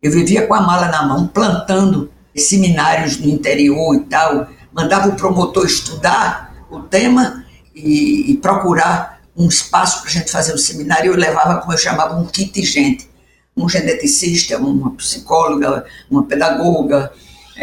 Eu 0.02 0.10
vivia 0.10 0.46
com 0.46 0.54
a 0.54 0.60
mala 0.60 0.88
na 0.88 1.02
mão, 1.06 1.26
plantando 1.26 2.10
seminários 2.36 3.18
no 3.18 3.28
interior 3.28 3.94
e 3.94 4.00
tal, 4.00 4.48
mandava 4.72 5.08
o 5.08 5.16
promotor 5.16 5.64
estudar 5.64 6.54
o 6.70 6.80
tema 6.80 7.44
e, 7.74 8.32
e 8.32 8.36
procurar 8.36 9.20
um 9.36 9.48
espaço 9.48 10.00
para 10.02 10.10
a 10.10 10.12
gente 10.12 10.30
fazer 10.30 10.52
o 10.52 10.58
seminário. 10.58 11.12
Eu 11.12 11.16
levava, 11.16 11.60
como 11.60 11.72
eu 11.72 11.78
chamava, 11.78 12.16
um 12.16 12.26
kit 12.26 12.62
gente, 12.64 13.08
um 13.56 13.68
geneticista, 13.68 14.58
uma 14.58 14.90
psicóloga, 14.92 15.86
uma 16.10 16.24
pedagoga, 16.24 17.12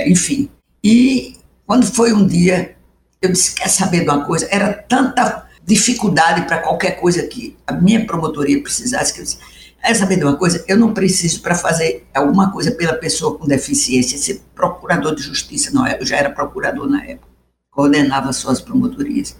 enfim. 0.05 0.49
E 0.83 1.37
quando 1.65 1.85
foi 1.85 2.13
um 2.13 2.25
dia 2.25 2.75
eu 3.21 3.31
disse: 3.31 3.55
quer 3.55 3.69
saber 3.69 4.03
de 4.03 4.09
uma 4.09 4.25
coisa? 4.25 4.47
Era 4.49 4.73
tanta 4.73 5.45
dificuldade 5.65 6.45
para 6.45 6.59
qualquer 6.59 6.99
coisa 6.99 7.23
que 7.23 7.57
a 7.65 7.73
minha 7.73 8.05
promotoria 8.05 8.61
precisasse, 8.61 9.13
que 9.13 9.19
eu 9.19 9.23
disse: 9.23 9.37
quer 9.81 9.95
saber 9.95 10.17
de 10.17 10.23
uma 10.23 10.35
coisa? 10.35 10.63
Eu 10.67 10.77
não 10.77 10.93
preciso 10.93 11.41
para 11.41 11.55
fazer 11.55 12.05
alguma 12.13 12.51
coisa 12.51 12.71
pela 12.71 12.93
pessoa 12.93 13.37
com 13.37 13.47
deficiência, 13.47 14.17
ser 14.17 14.41
procurador 14.55 15.15
de 15.15 15.21
justiça, 15.21 15.71
não, 15.71 15.87
eu 15.87 16.05
já 16.05 16.17
era 16.17 16.29
procurador 16.29 16.89
na 16.89 17.03
época, 17.03 17.27
coordenava 17.69 18.31
suas 18.33 18.61
promotorias. 18.61 19.35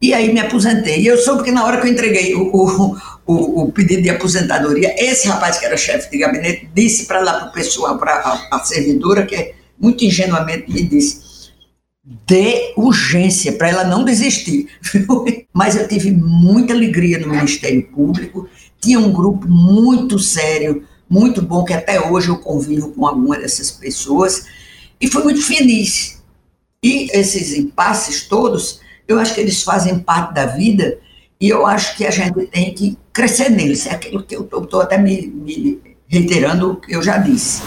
E 0.00 0.12
aí 0.12 0.32
me 0.32 0.40
aposentei. 0.40 1.00
E 1.00 1.06
eu 1.06 1.16
soube 1.16 1.42
que 1.42 1.50
na 1.50 1.64
hora 1.64 1.80
que 1.80 1.86
eu 1.86 1.92
entreguei 1.92 2.34
o, 2.34 2.50
o, 2.54 2.98
o, 3.26 3.62
o 3.62 3.72
pedido 3.72 4.02
de 4.02 4.10
aposentadoria, 4.10 4.94
esse 4.98 5.26
rapaz 5.26 5.58
que 5.58 5.64
era 5.64 5.76
chefe 5.76 6.10
de 6.10 6.18
gabinete 6.18 6.68
disse 6.74 7.06
para 7.06 7.20
lá 7.20 7.32
para 7.40 7.48
o 7.48 7.52
pessoal, 7.52 7.96
para 7.96 8.12
a, 8.12 8.56
a 8.56 8.64
servidora, 8.64 9.24
que 9.24 9.54
muito 9.78 10.04
ingenuamente 10.04 10.70
me 10.70 10.82
disse, 10.82 11.20
de 12.06 12.72
urgência 12.76 13.52
para 13.52 13.68
ela 13.68 13.84
não 13.84 14.04
desistir. 14.04 14.68
Mas 15.52 15.74
eu 15.74 15.88
tive 15.88 16.12
muita 16.12 16.72
alegria 16.72 17.18
no 17.18 17.28
Ministério 17.28 17.82
Público, 17.88 18.48
tinha 18.80 19.00
um 19.00 19.12
grupo 19.12 19.48
muito 19.48 20.18
sério, 20.18 20.84
muito 21.10 21.42
bom, 21.42 21.64
que 21.64 21.72
até 21.72 22.00
hoje 22.08 22.28
eu 22.28 22.38
convivo 22.38 22.92
com 22.92 23.06
alguma 23.06 23.36
dessas 23.36 23.72
pessoas, 23.72 24.46
e 25.00 25.08
fui 25.08 25.24
muito 25.24 25.42
feliz. 25.42 26.22
E 26.82 27.10
esses 27.12 27.56
impasses 27.56 28.22
todos, 28.28 28.80
eu 29.08 29.18
acho 29.18 29.34
que 29.34 29.40
eles 29.40 29.62
fazem 29.62 29.98
parte 29.98 30.34
da 30.34 30.46
vida, 30.46 30.98
e 31.40 31.48
eu 31.48 31.66
acho 31.66 31.96
que 31.96 32.06
a 32.06 32.10
gente 32.10 32.46
tem 32.46 32.72
que 32.72 32.96
crescer 33.12 33.50
neles. 33.50 33.86
É 33.86 33.90
aquilo 33.90 34.22
que 34.22 34.36
eu 34.36 34.44
estou 34.44 34.80
até 34.80 34.96
me, 34.96 35.26
me 35.26 35.80
reiterando 36.06 36.72
o 36.72 36.76
que 36.76 36.94
eu 36.94 37.02
já 37.02 37.18
disse. 37.18 37.62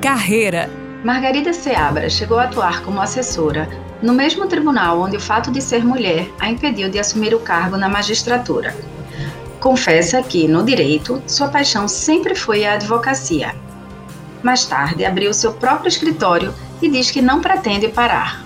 Carreira 0.00 0.79
Margarida 1.04 1.54
Seabra 1.54 2.10
chegou 2.10 2.38
a 2.38 2.44
atuar 2.44 2.82
como 2.82 3.00
assessora 3.00 3.66
no 4.02 4.12
mesmo 4.12 4.46
tribunal 4.46 5.00
onde 5.00 5.16
o 5.16 5.20
fato 5.20 5.50
de 5.50 5.60
ser 5.62 5.82
mulher 5.82 6.30
a 6.38 6.50
impediu 6.50 6.90
de 6.90 6.98
assumir 6.98 7.34
o 7.34 7.40
cargo 7.40 7.78
na 7.78 7.88
magistratura. 7.88 8.76
Confessa 9.60 10.22
que, 10.22 10.46
no 10.46 10.62
direito, 10.62 11.22
sua 11.26 11.48
paixão 11.48 11.88
sempre 11.88 12.34
foi 12.34 12.66
a 12.66 12.74
advocacia. 12.74 13.54
Mais 14.42 14.66
tarde, 14.66 15.04
abriu 15.04 15.32
seu 15.32 15.54
próprio 15.54 15.88
escritório 15.88 16.54
e 16.82 16.88
diz 16.88 17.10
que 17.10 17.22
não 17.22 17.40
pretende 17.40 17.88
parar. 17.88 18.44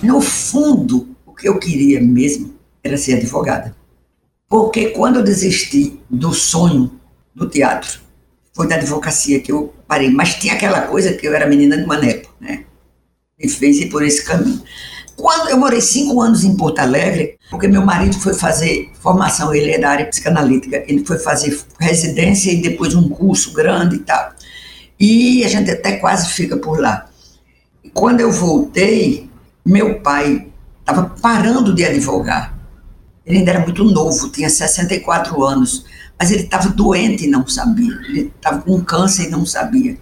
No 0.00 0.20
fundo, 0.20 1.08
o 1.26 1.34
que 1.34 1.48
eu 1.48 1.58
queria 1.58 2.00
mesmo 2.00 2.54
era 2.84 2.96
ser 2.96 3.14
advogada. 3.14 3.74
Porque 4.48 4.90
quando 4.90 5.16
eu 5.16 5.24
desisti 5.24 6.00
do 6.08 6.32
sonho 6.32 6.92
do 7.34 7.48
teatro, 7.48 8.00
foi 8.60 8.68
da 8.68 8.74
advocacia 8.74 9.40
que 9.40 9.50
eu 9.50 9.72
parei. 9.88 10.10
Mas 10.10 10.34
tinha 10.34 10.52
aquela 10.52 10.82
coisa 10.82 11.14
que 11.14 11.26
eu 11.26 11.34
era 11.34 11.46
menina 11.46 11.78
de 11.78 11.86
maneco, 11.86 12.30
né? 12.38 12.64
E 13.38 13.48
fez 13.48 13.78
ir 13.78 13.88
por 13.88 14.02
esse 14.02 14.22
caminho. 14.22 14.62
Quando 15.16 15.48
eu 15.48 15.56
morei 15.56 15.80
cinco 15.80 16.20
anos 16.20 16.44
em 16.44 16.54
Porto 16.54 16.78
Alegre, 16.78 17.38
porque 17.48 17.66
meu 17.66 17.82
marido 17.82 18.18
foi 18.18 18.34
fazer 18.34 18.90
formação, 19.00 19.54
ele 19.54 19.70
é 19.70 19.78
da 19.78 19.88
área 19.88 20.04
psicanalítica, 20.04 20.84
ele 20.86 21.02
foi 21.06 21.18
fazer 21.18 21.58
residência 21.78 22.50
e 22.52 22.60
depois 22.60 22.94
um 22.94 23.08
curso 23.08 23.54
grande 23.54 23.96
e 23.96 24.00
tal. 24.00 24.30
E 24.98 25.42
a 25.42 25.48
gente 25.48 25.70
até 25.70 25.96
quase 25.96 26.28
fica 26.28 26.58
por 26.58 26.78
lá. 26.78 27.08
Quando 27.94 28.20
eu 28.20 28.30
voltei, 28.30 29.30
meu 29.64 30.00
pai 30.00 30.48
estava 30.80 31.14
parando 31.22 31.74
de 31.74 31.82
advogar. 31.82 32.58
Ele 33.24 33.38
ainda 33.38 33.52
era 33.52 33.60
muito 33.60 33.84
novo, 33.84 34.28
tinha 34.28 34.50
64 34.50 35.42
anos 35.42 35.86
mas 36.20 36.30
ele 36.30 36.42
estava 36.42 36.68
doente 36.68 37.24
e 37.24 37.28
não 37.28 37.48
sabia. 37.48 37.94
Ele 38.06 38.30
estava 38.36 38.60
com 38.60 38.84
câncer 38.84 39.28
e 39.28 39.30
não 39.30 39.46
sabia. 39.46 39.96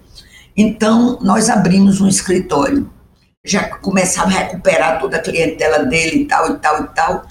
Então, 0.57 1.17
nós 1.23 1.49
abrimos 1.49 2.01
um 2.01 2.09
escritório. 2.09 2.91
Já 3.47 3.69
começava 3.77 4.27
a 4.27 4.39
recuperar 4.41 4.99
toda 4.99 5.17
a 5.17 5.23
clientela 5.23 5.85
dele 5.85 6.23
e 6.23 6.25
tal, 6.25 6.51
e 6.51 6.59
tal, 6.59 6.83
e 6.83 6.87
tal. 6.89 7.27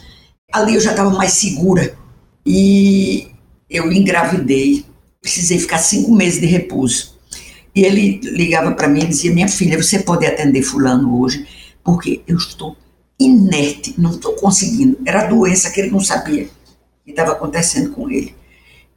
Ali 0.53 0.75
eu 0.75 0.79
já 0.79 0.91
estava 0.91 1.09
mais 1.09 1.33
segura. 1.33 1.97
E 2.45 3.27
eu 3.69 3.91
engravidei. 3.91 4.85
Precisei 5.21 5.59
ficar 5.59 5.79
cinco 5.79 6.15
meses 6.15 6.39
de 6.39 6.45
repouso. 6.45 7.17
E 7.75 7.83
ele 7.83 8.21
ligava 8.23 8.71
para 8.71 8.87
mim 8.87 9.01
e 9.01 9.07
dizia: 9.07 9.33
Minha 9.33 9.49
filha, 9.49 9.83
você 9.83 9.99
pode 9.99 10.25
atender 10.25 10.61
Fulano 10.61 11.19
hoje? 11.19 11.45
Porque 11.83 12.21
eu 12.25 12.37
estou 12.37 12.77
inerte, 13.19 13.95
não 13.97 14.11
estou 14.11 14.31
conseguindo. 14.35 14.97
Era 15.05 15.25
a 15.25 15.27
doença 15.27 15.69
que 15.71 15.81
ele 15.81 15.91
não 15.91 15.99
sabia 15.99 16.47
que 17.03 17.11
estava 17.11 17.33
acontecendo 17.33 17.91
com 17.91 18.09
ele. 18.09 18.36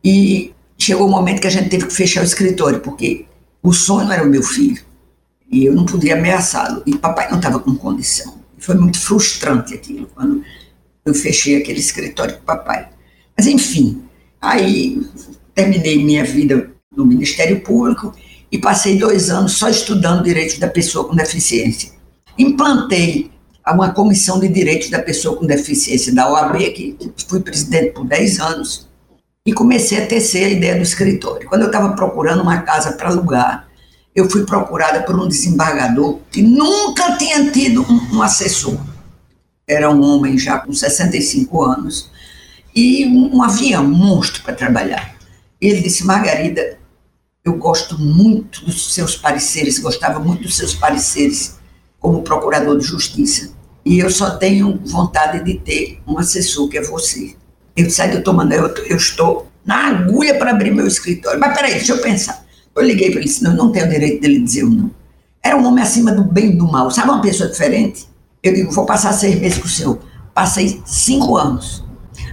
E 0.04 0.52
chegou 0.78 1.06
o 1.06 1.08
um 1.08 1.10
momento 1.10 1.40
que 1.40 1.46
a 1.46 1.50
gente 1.50 1.68
teve 1.68 1.86
que 1.86 1.92
fechar 1.92 2.22
o 2.22 2.24
escritório, 2.24 2.80
porque 2.80 3.26
o 3.62 3.72
sonho 3.72 4.10
era 4.10 4.24
o 4.24 4.28
meu 4.28 4.42
filho. 4.42 4.82
E 5.50 5.64
eu 5.64 5.74
não 5.74 5.84
podia 5.84 6.14
ameaçá-lo. 6.14 6.82
E 6.86 6.96
papai 6.96 7.28
não 7.30 7.38
estava 7.38 7.58
com 7.58 7.74
condição. 7.74 8.40
Foi 8.58 8.74
muito 8.74 9.00
frustrante 9.00 9.74
aquilo, 9.74 10.08
quando 10.14 10.44
eu 11.04 11.14
fechei 11.14 11.56
aquele 11.56 11.80
escritório 11.80 12.36
com 12.38 12.44
papai. 12.44 12.88
Mas, 13.36 13.46
enfim, 13.46 14.02
aí 14.40 15.00
terminei 15.54 16.02
minha 16.04 16.24
vida 16.24 16.70
no 16.94 17.06
Ministério 17.06 17.60
Público 17.60 18.14
e 18.50 18.58
passei 18.58 18.98
dois 18.98 19.30
anos 19.30 19.52
só 19.52 19.68
estudando 19.68 20.24
direitos 20.24 20.58
da 20.58 20.68
pessoa 20.68 21.08
com 21.08 21.14
deficiência. 21.14 21.90
Implantei 22.38 23.30
uma 23.72 23.92
comissão 23.92 24.40
de 24.40 24.48
direitos 24.48 24.90
da 24.90 25.00
pessoa 25.00 25.36
com 25.36 25.46
deficiência 25.46 26.14
da 26.14 26.30
OAB, 26.30 26.58
que 26.72 26.96
fui 27.28 27.40
presidente 27.40 27.92
por 27.92 28.04
10 28.04 28.40
anos, 28.40 28.88
e 29.50 29.52
comecei 29.52 30.00
a 30.00 30.06
tecer 30.06 30.44
a 30.44 30.48
ideia 30.48 30.76
do 30.76 30.82
escritório. 30.82 31.48
Quando 31.48 31.62
eu 31.62 31.66
estava 31.66 31.92
procurando 31.96 32.40
uma 32.40 32.62
casa 32.62 32.92
para 32.92 33.08
alugar, 33.08 33.68
eu 34.14 34.30
fui 34.30 34.46
procurada 34.46 35.02
por 35.02 35.18
um 35.18 35.26
desembargador 35.26 36.20
que 36.30 36.40
nunca 36.40 37.16
tinha 37.16 37.50
tido 37.50 37.82
um, 37.82 38.18
um 38.18 38.22
assessor. 38.22 38.78
Era 39.66 39.90
um 39.90 40.04
homem 40.04 40.38
já 40.38 40.60
com 40.60 40.72
65 40.72 41.64
anos 41.64 42.12
e 42.76 43.04
um, 43.06 43.38
um 43.38 43.42
avião, 43.42 43.84
um 43.86 43.90
monstro 43.90 44.40
para 44.44 44.54
trabalhar. 44.54 45.16
Ele 45.60 45.80
disse: 45.80 46.06
Margarida, 46.06 46.78
eu 47.44 47.54
gosto 47.54 47.98
muito 47.98 48.64
dos 48.64 48.94
seus 48.94 49.16
pareceres, 49.16 49.80
gostava 49.80 50.20
muito 50.20 50.44
dos 50.44 50.56
seus 50.56 50.74
pareceres 50.74 51.58
como 51.98 52.22
procurador 52.22 52.78
de 52.78 52.86
justiça. 52.86 53.52
E 53.84 53.98
eu 53.98 54.10
só 54.10 54.36
tenho 54.36 54.80
vontade 54.84 55.42
de 55.42 55.58
ter 55.58 56.00
um 56.06 56.18
assessor, 56.18 56.68
que 56.68 56.78
é 56.78 56.82
você. 56.82 57.34
Eu 57.76 57.86
disse, 57.86 58.06
doutor 58.08 58.34
Manuel, 58.34 58.66
eu, 58.66 58.84
eu 58.86 58.96
estou 58.96 59.50
na 59.64 59.88
agulha 59.88 60.38
para 60.38 60.50
abrir 60.50 60.72
meu 60.72 60.86
escritório. 60.86 61.38
Mas 61.38 61.54
peraí, 61.54 61.74
deixa 61.74 61.92
eu 61.92 61.98
pensar. 61.98 62.44
Eu 62.74 62.82
liguei 62.82 63.10
para 63.10 63.20
ele 63.20 63.26
e 63.26 63.28
disse, 63.28 63.42
não, 63.42 63.52
eu 63.52 63.56
não 63.56 63.72
tenho 63.72 63.88
direito 63.88 64.20
dele 64.20 64.40
dizer 64.40 64.64
o 64.64 64.70
não. 64.70 64.90
Era 65.42 65.56
um 65.56 65.64
homem 65.66 65.82
acima 65.82 66.12
do 66.12 66.22
bem 66.22 66.50
e 66.50 66.56
do 66.56 66.70
mal. 66.70 66.90
Sabe 66.90 67.10
uma 67.10 67.20
pessoa 67.20 67.48
diferente? 67.48 68.06
Eu 68.42 68.54
digo, 68.54 68.72
vou 68.72 68.86
passar 68.86 69.12
seis 69.12 69.38
meses 69.38 69.58
com 69.58 69.66
o 69.66 69.70
senhor. 69.70 69.98
Passei 70.34 70.80
cinco 70.84 71.36
anos. 71.36 71.84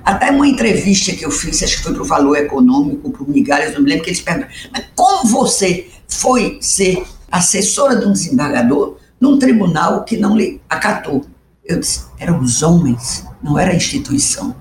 Até 0.04 0.32
uma 0.32 0.47
entrevista 0.47 1.12
que 1.12 1.26
eu 1.26 1.32
fiz, 1.32 1.62
acho 1.62 1.78
que 1.78 1.84
foi 1.84 1.93
para 1.93 2.02
o 2.02 2.06
Valor 2.06 2.38
Econômico, 2.38 3.12
para 3.12 3.23
o 3.23 3.30
Migalhas, 3.30 3.73
não 3.73 3.82
me 3.82 3.89
lembro, 3.89 4.06
que 4.06 4.10
eles 4.10 4.21
perguntaram, 4.21 4.54
mas 4.71 4.86
como 4.95 5.28
você 5.28 5.88
foi 6.08 6.58
ser 6.62 7.04
assessora 7.30 7.95
de 7.97 8.06
um 8.06 8.13
desembargador 8.13 8.95
num 9.19 9.38
tribunal 9.38 10.04
que 10.06 10.15
não 10.15 10.38
lhe 10.38 10.62
acatou? 10.69 11.26
Eu 11.65 11.80
disse, 11.80 12.06
eram 12.17 12.39
os 12.39 12.63
homens, 12.63 13.26
não 13.43 13.60
era 13.60 13.71
a 13.71 13.76
instituição. 13.76 14.56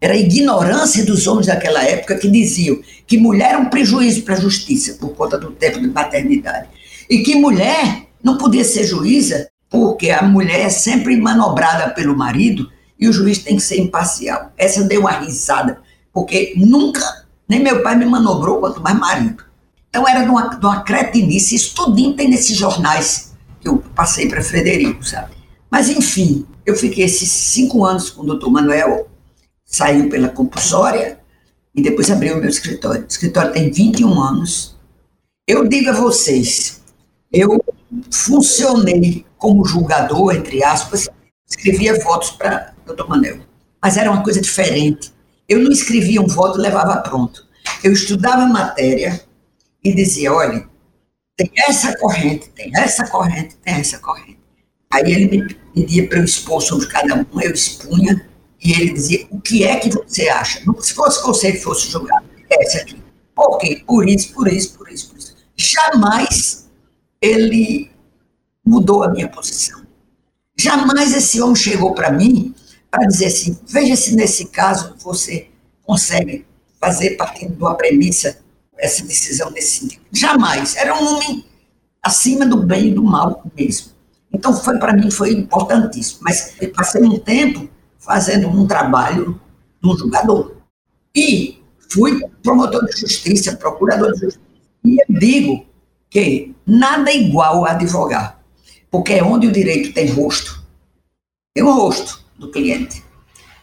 Era 0.00 0.14
a 0.14 0.16
ignorância 0.16 1.04
dos 1.04 1.26
homens 1.26 1.46
daquela 1.46 1.82
época 1.84 2.16
que 2.16 2.28
diziam 2.28 2.80
que 3.06 3.18
mulher 3.18 3.50
era 3.50 3.58
um 3.58 3.68
prejuízo 3.68 4.22
para 4.22 4.34
a 4.34 4.40
justiça 4.40 4.94
por 4.94 5.10
conta 5.14 5.36
do 5.36 5.50
tempo 5.50 5.80
de 5.80 5.88
paternidade. 5.88 6.68
E 7.08 7.18
que 7.18 7.34
mulher 7.34 8.06
não 8.22 8.38
podia 8.38 8.64
ser 8.64 8.84
juíza 8.84 9.48
porque 9.68 10.10
a 10.10 10.22
mulher 10.22 10.60
é 10.60 10.68
sempre 10.70 11.16
manobrada 11.16 11.90
pelo 11.90 12.16
marido 12.16 12.70
e 12.98 13.08
o 13.08 13.12
juiz 13.12 13.38
tem 13.38 13.56
que 13.56 13.62
ser 13.62 13.78
imparcial. 13.78 14.52
Essa 14.58 14.84
deu 14.84 15.02
uma 15.02 15.12
risada, 15.12 15.80
porque 16.12 16.54
nunca, 16.56 17.26
nem 17.48 17.60
meu 17.60 17.82
pai 17.82 17.96
me 17.96 18.04
manobrou, 18.04 18.58
quanto 18.58 18.82
mais 18.82 18.98
marido. 18.98 19.44
Então 19.88 20.06
era 20.06 20.22
de 20.22 20.30
uma, 20.30 20.48
de 20.48 20.64
uma 20.64 20.82
cretinice, 20.82 21.54
isso 21.54 21.74
tem 22.16 22.28
nesses 22.28 22.56
jornais 22.56 23.32
que 23.60 23.68
eu 23.68 23.78
passei 23.94 24.28
para 24.28 24.42
Frederico, 24.42 25.04
sabe? 25.04 25.32
Mas 25.70 25.88
enfim, 25.88 26.46
eu 26.64 26.76
fiquei 26.76 27.04
esses 27.04 27.30
cinco 27.30 27.84
anos 27.84 28.10
com 28.10 28.22
o 28.22 28.26
doutor 28.26 28.50
Manuel, 28.50 29.08
saiu 29.70 30.10
pela 30.10 30.28
compulsória 30.28 31.20
e 31.72 31.80
depois 31.80 32.10
abriu 32.10 32.36
o 32.36 32.40
meu 32.40 32.48
escritório. 32.48 33.04
O 33.04 33.06
escritório 33.06 33.52
tem 33.52 33.70
21 33.70 34.20
anos. 34.20 34.76
Eu 35.46 35.66
digo 35.68 35.90
a 35.90 35.92
vocês, 35.92 36.82
eu 37.32 37.64
funcionei 38.10 39.24
como 39.38 39.64
julgador, 39.64 40.34
entre 40.34 40.62
aspas, 40.64 41.08
escrevia 41.48 41.98
votos 42.00 42.32
para 42.32 42.74
doutor 42.84 43.08
Manel. 43.08 43.38
Mas 43.80 43.96
era 43.96 44.10
uma 44.10 44.22
coisa 44.22 44.40
diferente. 44.40 45.12
Eu 45.48 45.60
não 45.60 45.70
escrevia 45.70 46.20
um 46.20 46.26
voto 46.26 46.58
e 46.58 46.62
levava 46.62 46.96
pronto. 46.98 47.46
Eu 47.82 47.92
estudava 47.92 48.46
matéria 48.46 49.24
e 49.82 49.94
dizia, 49.94 50.32
olha, 50.32 50.68
tem 51.36 51.50
essa 51.68 51.96
corrente, 51.96 52.50
tem 52.50 52.70
essa 52.76 53.06
corrente, 53.08 53.56
tem 53.56 53.74
essa 53.74 53.98
corrente. 53.98 54.38
Aí 54.92 55.12
ele 55.12 55.26
me 55.26 55.54
pedia 55.54 56.08
para 56.08 56.18
eu 56.18 56.24
expor 56.24 56.60
sobre 56.60 56.86
cada 56.86 57.14
um, 57.14 57.40
eu 57.40 57.52
expunha, 57.52 58.28
e 58.62 58.72
ele 58.72 58.92
dizia, 58.92 59.26
o 59.30 59.40
que 59.40 59.64
é 59.64 59.76
que 59.76 59.88
você 59.88 60.28
acha? 60.28 60.62
Se 60.80 60.94
fosse 60.94 61.22
você 61.22 61.52
que 61.52 61.58
fosse 61.58 61.88
julgado, 61.88 62.26
essa 62.50 62.78
aqui. 62.78 63.02
Por 63.34 63.58
quê? 63.58 63.82
Por 63.86 64.08
isso, 64.08 64.34
por 64.34 64.48
isso, 64.48 64.76
por 64.76 64.90
isso, 64.90 65.08
por 65.08 65.18
isso. 65.18 65.36
Jamais 65.56 66.68
ele 67.20 67.90
mudou 68.64 69.02
a 69.02 69.08
minha 69.08 69.28
posição. 69.28 69.80
Jamais 70.56 71.14
esse 71.14 71.40
homem 71.40 71.56
chegou 71.56 71.94
para 71.94 72.10
mim 72.10 72.54
para 72.90 73.06
dizer 73.06 73.26
assim: 73.26 73.58
veja 73.66 73.96
se 73.96 74.14
nesse 74.14 74.46
caso 74.46 74.94
você 74.98 75.48
consegue 75.82 76.46
fazer 76.78 77.16
partindo 77.16 77.54
de 77.54 77.62
uma 77.62 77.74
premissa 77.74 78.38
essa 78.76 79.04
decisão 79.04 79.50
nesse 79.50 79.80
sentido. 79.80 80.02
Jamais. 80.12 80.76
Era 80.76 80.94
um 80.94 81.06
homem 81.06 81.44
acima 82.02 82.46
do 82.46 82.62
bem 82.62 82.88
e 82.88 82.94
do 82.94 83.02
mal 83.02 83.44
mesmo. 83.56 83.92
Então 84.32 84.54
foi 84.54 84.78
para 84.78 84.92
mim 84.92 85.10
foi 85.10 85.32
importantíssimo. 85.32 86.20
Mas 86.22 86.54
eu 86.60 86.70
passei 86.72 87.02
um 87.02 87.18
tempo 87.18 87.68
fazendo 88.00 88.48
um 88.48 88.66
trabalho 88.66 89.40
no 89.80 89.96
julgador 89.96 90.56
e 91.14 91.62
fui 91.92 92.20
promotor 92.42 92.84
de 92.86 92.98
justiça, 92.98 93.56
procurador 93.56 94.12
de 94.14 94.20
justiça. 94.20 94.40
E 94.84 94.96
eu 94.96 95.18
digo 95.20 95.66
que 96.08 96.54
nada 96.66 97.12
igual 97.12 97.64
a 97.64 97.72
advogar, 97.72 98.40
porque 98.90 99.12
é 99.12 99.22
onde 99.22 99.46
o 99.46 99.52
direito 99.52 99.92
tem 99.92 100.08
rosto. 100.10 100.64
Tem 101.54 101.62
o 101.62 101.72
rosto 101.72 102.24
do 102.38 102.50
cliente. 102.50 103.04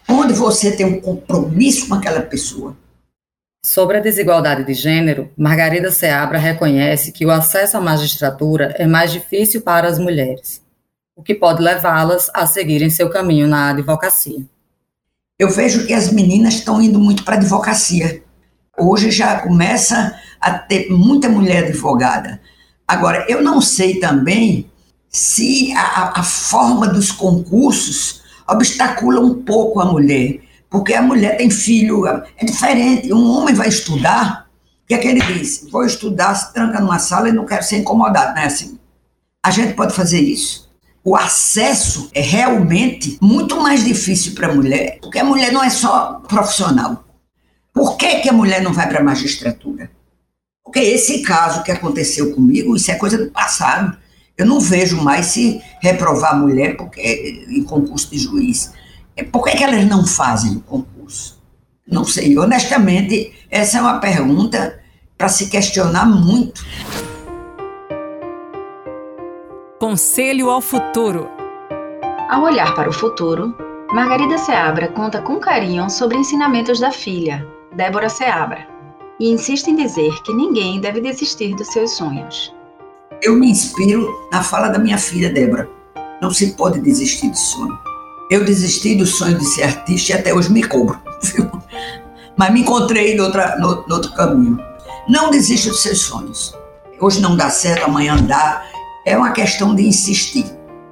Onde 0.08 0.34
você 0.34 0.76
tem 0.76 0.86
um 0.86 1.02
compromisso 1.02 1.89
com 1.89 1.95
aquela 1.95 2.21
pessoa. 2.21 2.78
Sobre 3.65 3.97
a 3.97 4.02
desigualdade 4.02 4.63
de 4.63 4.73
gênero, 4.73 5.30
Margarida 5.38 5.91
Seabra 5.91 6.38
reconhece 6.38 7.12
que 7.12 7.26
o 7.26 7.32
acesso 7.32 7.76
à 7.76 7.82
magistratura 7.82 8.73
é 8.78 8.88
mais 8.88 9.12
difícil 9.12 9.62
para 9.62 9.89
as 9.89 10.00
mulheres, 10.00 10.62
o 11.17 11.23
que 11.23 11.34
pode 11.34 11.63
levá-las 11.63 12.30
a 12.32 12.45
seguirem 12.45 12.91
seu 12.91 13.10
caminho 13.10 13.47
na 13.47 13.71
advocacia. 13.71 14.45
Eu 15.38 15.49
vejo 15.49 15.88
que 15.88 15.93
as 15.93 16.12
meninas 16.12 16.53
estão 16.53 16.80
indo 16.80 16.99
muito 16.99 17.23
para 17.23 17.34
a 17.34 17.38
advocacia. 17.39 18.23
Hoje 18.77 19.10
já 19.10 19.39
começa 19.39 20.15
a 20.39 20.51
ter 20.51 20.91
muita 20.91 21.27
mulher 21.27 21.63
advogada. 21.63 22.39
Agora, 22.88 23.25
eu 23.27 23.41
não 23.41 23.60
sei 23.60 23.99
também 23.99 24.69
se 25.10 25.73
a, 25.73 26.19
a 26.19 26.23
forma 26.23 26.88
dos 26.88 27.12
concursos 27.12 28.21
obstacula 28.47 29.19
um 29.19 29.41
pouco 29.41 29.80
a 29.80 29.86
mulher, 29.86 30.39
porque 30.69 30.93
a 30.93 31.01
mulher 31.01 31.38
tem 31.38 31.49
filho, 31.49 32.06
é 32.06 32.45
diferente. 32.45 33.12
Um 33.12 33.27
homem 33.32 33.56
vai 33.56 33.69
estudar, 33.69 34.47
o 34.84 34.88
que 34.88 34.93
é 34.93 34.99
que 34.99 35.08
ele 35.08 35.21
diz? 35.21 35.67
Vou 35.71 35.84
estudar, 35.84 36.36
se 36.36 36.53
tranca 36.53 36.80
numa 36.80 36.99
sala 36.99 37.27
e 37.27 37.32
não 37.32 37.45
quero 37.45 37.63
ser 37.63 37.77
incomodado, 37.77 38.36
não 38.36 38.41
é 38.43 38.45
assim? 38.45 38.77
A 39.43 39.49
gente 39.49 39.73
pode 39.73 39.95
fazer 39.95 40.19
isso. 40.19 40.66
O 41.03 41.15
acesso 41.15 42.10
é 42.13 42.21
realmente 42.21 43.17
muito 43.21 43.62
mais 43.62 43.83
difícil 43.83 44.33
para 44.33 44.47
a 44.47 44.53
mulher, 44.53 44.99
porque 45.01 45.19
a 45.19 45.23
mulher 45.23 45.51
não 45.51 45.63
é 45.63 45.69
só 45.69 46.21
profissional. 46.27 47.05
Por 47.73 47.95
que, 47.95 48.21
que 48.21 48.29
a 48.29 48.33
mulher 48.33 48.62
não 48.62 48.73
vai 48.73 48.89
para 48.89 48.99
a 48.99 49.03
magistratura? 49.03 49.89
Porque 50.63 50.79
esse 50.79 51.21
caso 51.21 51.63
que 51.63 51.71
aconteceu 51.71 52.33
comigo, 52.33 52.75
isso 52.75 52.91
é 52.91 52.95
coisa 52.95 53.17
do 53.17 53.31
passado. 53.31 53.97
Eu 54.38 54.45
não 54.45 54.60
vejo 54.60 55.01
mais 55.01 55.27
se 55.27 55.62
reprovar 55.81 56.33
a 56.33 56.38
mulher 56.38 56.75
porque, 56.75 57.45
em 57.47 57.63
concurso 57.63 58.12
de 58.12 58.17
juiz. 58.17 58.73
É, 59.15 59.23
por 59.23 59.43
que, 59.43 59.55
que 59.55 59.63
elas 59.63 59.86
não 59.88 60.05
fazem 60.05 60.57
o 60.57 60.60
concurso? 60.60 61.41
Não 61.88 62.03
sei. 62.03 62.38
Honestamente, 62.38 63.33
essa 63.49 63.77
é 63.77 63.81
uma 63.81 63.99
pergunta 63.99 64.77
para 65.17 65.29
se 65.29 65.47
questionar 65.47 66.05
muito. 66.05 66.65
Conselho 69.79 70.49
ao 70.49 70.59
futuro. 70.59 71.29
Ao 72.29 72.41
olhar 72.41 72.73
para 72.73 72.89
o 72.89 72.93
futuro, 72.93 73.55
Margarida 73.93 74.35
Seabra 74.39 74.87
conta 74.87 75.21
com 75.21 75.39
carinho 75.39 75.87
sobre 75.87 76.17
ensinamentos 76.17 76.79
da 76.79 76.91
filha, 76.91 77.45
Débora 77.73 78.09
Seabra 78.09 78.67
e 79.19 79.29
insiste 79.31 79.67
em 79.67 79.75
dizer 79.75 80.11
que 80.23 80.33
ninguém 80.33 80.79
deve 80.79 80.99
desistir 80.99 81.55
dos 81.55 81.67
seus 81.67 81.91
sonhos. 81.91 82.55
Eu 83.21 83.35
me 83.35 83.51
inspiro 83.51 84.07
na 84.31 84.43
fala 84.43 84.69
da 84.69 84.79
minha 84.79 84.97
filha 84.97 85.31
Débora. 85.31 85.69
Não 86.21 86.31
se 86.31 86.53
pode 86.53 86.79
desistir 86.81 87.29
do 87.29 87.37
sonho. 87.37 87.77
Eu 88.31 88.43
desisti 88.43 88.95
do 88.95 89.05
sonho 89.05 89.37
de 89.37 89.45
ser 89.45 89.63
artista 89.63 90.11
e 90.11 90.15
até 90.15 90.33
hoje 90.33 90.51
me 90.51 90.63
cobro, 90.63 90.99
viu? 91.21 91.51
Mas 92.35 92.51
me 92.51 92.61
encontrei 92.61 93.15
no, 93.15 93.25
outra, 93.25 93.55
no, 93.59 93.85
no 93.87 93.95
outro 93.95 94.11
caminho. 94.13 94.57
Não 95.07 95.29
desista 95.29 95.69
dos 95.69 95.83
seus 95.83 96.01
sonhos. 96.01 96.55
Hoje 96.99 97.21
não 97.21 97.37
dá 97.37 97.51
certo, 97.51 97.85
amanhã 97.85 98.17
dá. 98.17 98.63
É 99.08 99.17
uma 99.17 99.32
questão 99.32 99.74
de 99.74 99.88
insistir. 99.88 100.46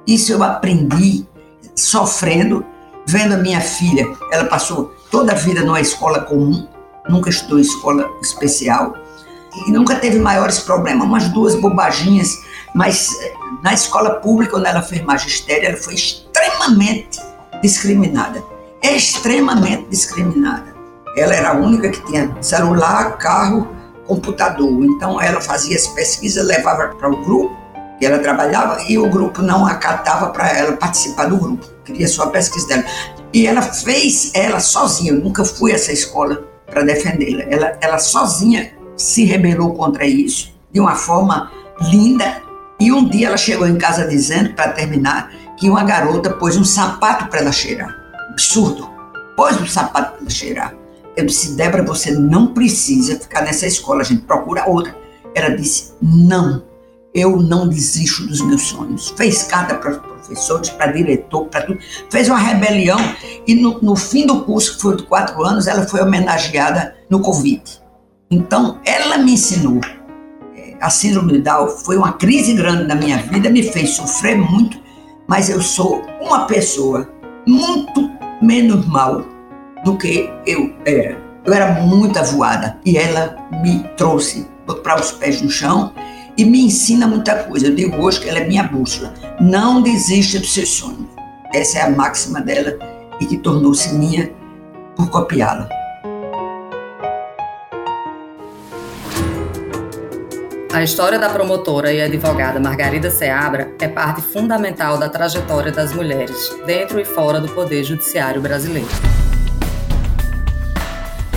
Isso 0.06 0.32
eu 0.32 0.42
aprendi 0.42 1.26
sofrendo, 1.74 2.64
vendo 3.06 3.34
a 3.34 3.36
minha 3.36 3.60
filha. 3.60 4.06
Ela 4.32 4.46
passou 4.46 4.90
toda 5.10 5.32
a 5.32 5.34
vida 5.34 5.60
numa 5.60 5.82
escola 5.82 6.22
comum, 6.22 6.66
nunca 7.10 7.28
estudou 7.28 7.58
escola 7.58 8.08
especial 8.22 8.94
e 9.66 9.70
nunca 9.70 9.96
teve 9.96 10.18
maiores 10.18 10.60
problemas, 10.60 11.06
umas 11.06 11.28
duas 11.28 11.56
bobaginhas, 11.56 12.30
mas 12.74 13.14
eh, 13.20 13.34
na 13.62 13.74
escola 13.74 14.14
pública, 14.14 14.52
quando 14.52 14.64
ela 14.64 14.80
fez 14.80 15.02
magistério, 15.02 15.68
ela 15.68 15.76
foi 15.76 15.92
extremamente 15.92 17.20
discriminada. 17.60 18.42
Extremamente 18.82 19.88
discriminada. 19.90 20.74
Ela 21.18 21.34
era 21.34 21.50
a 21.50 21.54
única 21.54 21.90
que 21.90 22.02
tinha 22.06 22.34
celular, 22.40 23.18
carro, 23.18 23.68
computador. 24.06 24.70
Então 24.86 25.20
ela 25.20 25.42
fazia 25.42 25.76
as 25.76 25.86
pesquisas, 25.88 26.46
levava 26.46 26.94
para 26.96 27.10
o 27.10 27.22
grupo 27.22 27.65
que 27.98 28.06
ela 28.06 28.18
trabalhava 28.18 28.82
e 28.88 28.98
o 28.98 29.08
grupo 29.08 29.42
não 29.42 29.66
acatava 29.66 30.30
para 30.30 30.50
ela 30.50 30.76
participar 30.76 31.26
do 31.26 31.36
grupo. 31.36 31.66
Queria 31.84 32.08
só 32.08 32.24
a 32.24 32.30
pesquisa 32.30 32.68
dela. 32.68 32.84
E 33.32 33.46
ela 33.46 33.62
fez 33.62 34.32
ela 34.34 34.60
sozinha. 34.60 35.12
Eu 35.12 35.20
nunca 35.20 35.44
fui 35.44 35.72
a 35.72 35.74
essa 35.74 35.92
escola 35.92 36.44
para 36.66 36.82
defendê-la. 36.82 37.44
Ela, 37.50 37.78
ela 37.80 37.98
sozinha 37.98 38.72
se 38.96 39.24
rebelou 39.24 39.74
contra 39.74 40.06
isso 40.06 40.54
de 40.72 40.80
uma 40.80 40.94
forma 40.94 41.50
linda. 41.90 42.42
E 42.78 42.92
um 42.92 43.08
dia 43.08 43.28
ela 43.28 43.36
chegou 43.36 43.66
em 43.66 43.76
casa 43.76 44.06
dizendo, 44.06 44.54
para 44.54 44.72
terminar, 44.72 45.30
que 45.56 45.70
uma 45.70 45.84
garota 45.84 46.30
pôs 46.30 46.56
um 46.56 46.64
sapato 46.64 47.26
para 47.28 47.40
ela 47.40 47.52
cheirar. 47.52 47.94
Absurdo. 48.30 48.90
Pôs 49.36 49.58
um 49.60 49.66
sapato 49.66 50.12
para 50.12 50.20
ela 50.20 50.30
cheirar. 50.30 50.74
Eu 51.16 51.24
disse, 51.24 51.52
Débora, 51.52 51.82
você 51.82 52.10
não 52.10 52.48
precisa 52.48 53.18
ficar 53.18 53.40
nessa 53.40 53.66
escola, 53.66 54.02
a 54.02 54.04
gente 54.04 54.22
procura 54.22 54.68
outra. 54.68 54.94
Ela 55.34 55.56
disse, 55.56 55.94
não, 56.02 56.62
eu 57.16 57.38
não 57.38 57.66
desisto 57.66 58.26
dos 58.26 58.42
meus 58.42 58.62
sonhos. 58.62 59.08
Fez 59.16 59.44
carta 59.44 59.74
para 59.76 59.92
os 59.92 59.96
professores, 59.96 60.68
para 60.68 60.92
diretor, 60.92 61.46
para 61.46 61.62
tudo. 61.62 61.78
Fez 62.10 62.28
uma 62.28 62.38
rebelião 62.38 62.98
e 63.46 63.54
no, 63.54 63.80
no, 63.80 63.96
fim 63.96 64.26
do 64.26 64.42
curso, 64.44 64.76
que 64.76 64.82
foi 64.82 64.96
de 64.96 65.02
quatro 65.04 65.42
anos, 65.42 65.66
ela 65.66 65.88
foi 65.88 66.02
homenageada 66.02 66.94
no 67.08 67.20
Covid. 67.20 67.62
Então, 68.30 68.78
ela 68.84 69.16
me 69.16 69.32
ensinou. 69.32 69.80
É, 70.54 70.74
a 70.78 70.90
síndrome 70.90 71.32
de 71.32 71.40
Down 71.40 71.68
foi 71.68 71.96
uma 71.96 72.12
crise 72.12 72.52
grande 72.52 72.84
na 72.84 72.94
minha 72.94 73.16
vida, 73.16 73.48
me 73.48 73.62
fez 73.62 73.96
sofrer 73.96 74.36
muito, 74.36 74.78
mas 75.26 75.48
eu 75.48 75.62
sou 75.62 76.02
uma 76.20 76.46
pessoa 76.46 77.08
muito 77.46 78.10
menos 78.42 78.86
mal 78.86 79.24
do 79.84 79.96
que 79.96 80.30
eu 80.44 80.74
era. 80.84 81.24
Eu 81.46 81.54
era 81.54 81.80
muito 81.80 82.18
avoada 82.18 82.78
e 82.84 82.98
ela 82.98 83.36
me 83.62 83.88
trouxe 83.96 84.46
para 84.82 85.00
os 85.00 85.12
pés 85.12 85.40
no 85.40 85.48
chão 85.48 85.94
e 86.36 86.44
me 86.44 86.64
ensina 86.64 87.06
muita 87.06 87.44
coisa. 87.44 87.66
Eu 87.66 87.74
digo 87.74 87.96
hoje 88.02 88.20
que 88.20 88.28
ela 88.28 88.38
é 88.38 88.46
minha 88.46 88.64
bússola. 88.64 89.14
Não 89.40 89.80
desista 89.80 90.38
dos 90.38 90.52
seus 90.52 90.68
sonhos. 90.68 91.06
Essa 91.54 91.78
é 91.78 91.82
a 91.82 91.90
máxima 91.90 92.40
dela 92.40 92.76
e 93.20 93.26
que 93.26 93.38
tornou-se 93.38 93.94
minha 93.94 94.30
por 94.94 95.08
copiá-la. 95.10 95.68
A 100.72 100.82
história 100.82 101.18
da 101.18 101.30
promotora 101.30 101.90
e 101.90 102.02
advogada 102.02 102.60
Margarida 102.60 103.10
Seabra 103.10 103.72
é 103.80 103.88
parte 103.88 104.20
fundamental 104.20 104.98
da 104.98 105.08
trajetória 105.08 105.72
das 105.72 105.94
mulheres, 105.94 106.54
dentro 106.66 107.00
e 107.00 107.04
fora 107.04 107.40
do 107.40 107.48
Poder 107.48 107.82
Judiciário 107.82 108.42
brasileiro. 108.42 108.88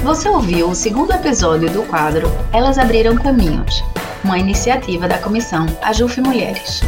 Você 0.04 0.28
ouviu 0.28 0.70
o 0.70 0.76
segundo 0.76 1.14
episódio 1.14 1.70
do 1.70 1.84
quadro 1.84 2.30
Elas 2.52 2.78
Abriram 2.78 3.16
Caminhos, 3.16 3.82
uma 4.24 4.38
iniciativa 4.38 5.08
da 5.08 5.18
Comissão 5.18 5.66
Ajuf 5.82 6.20
Mulheres. 6.22 6.82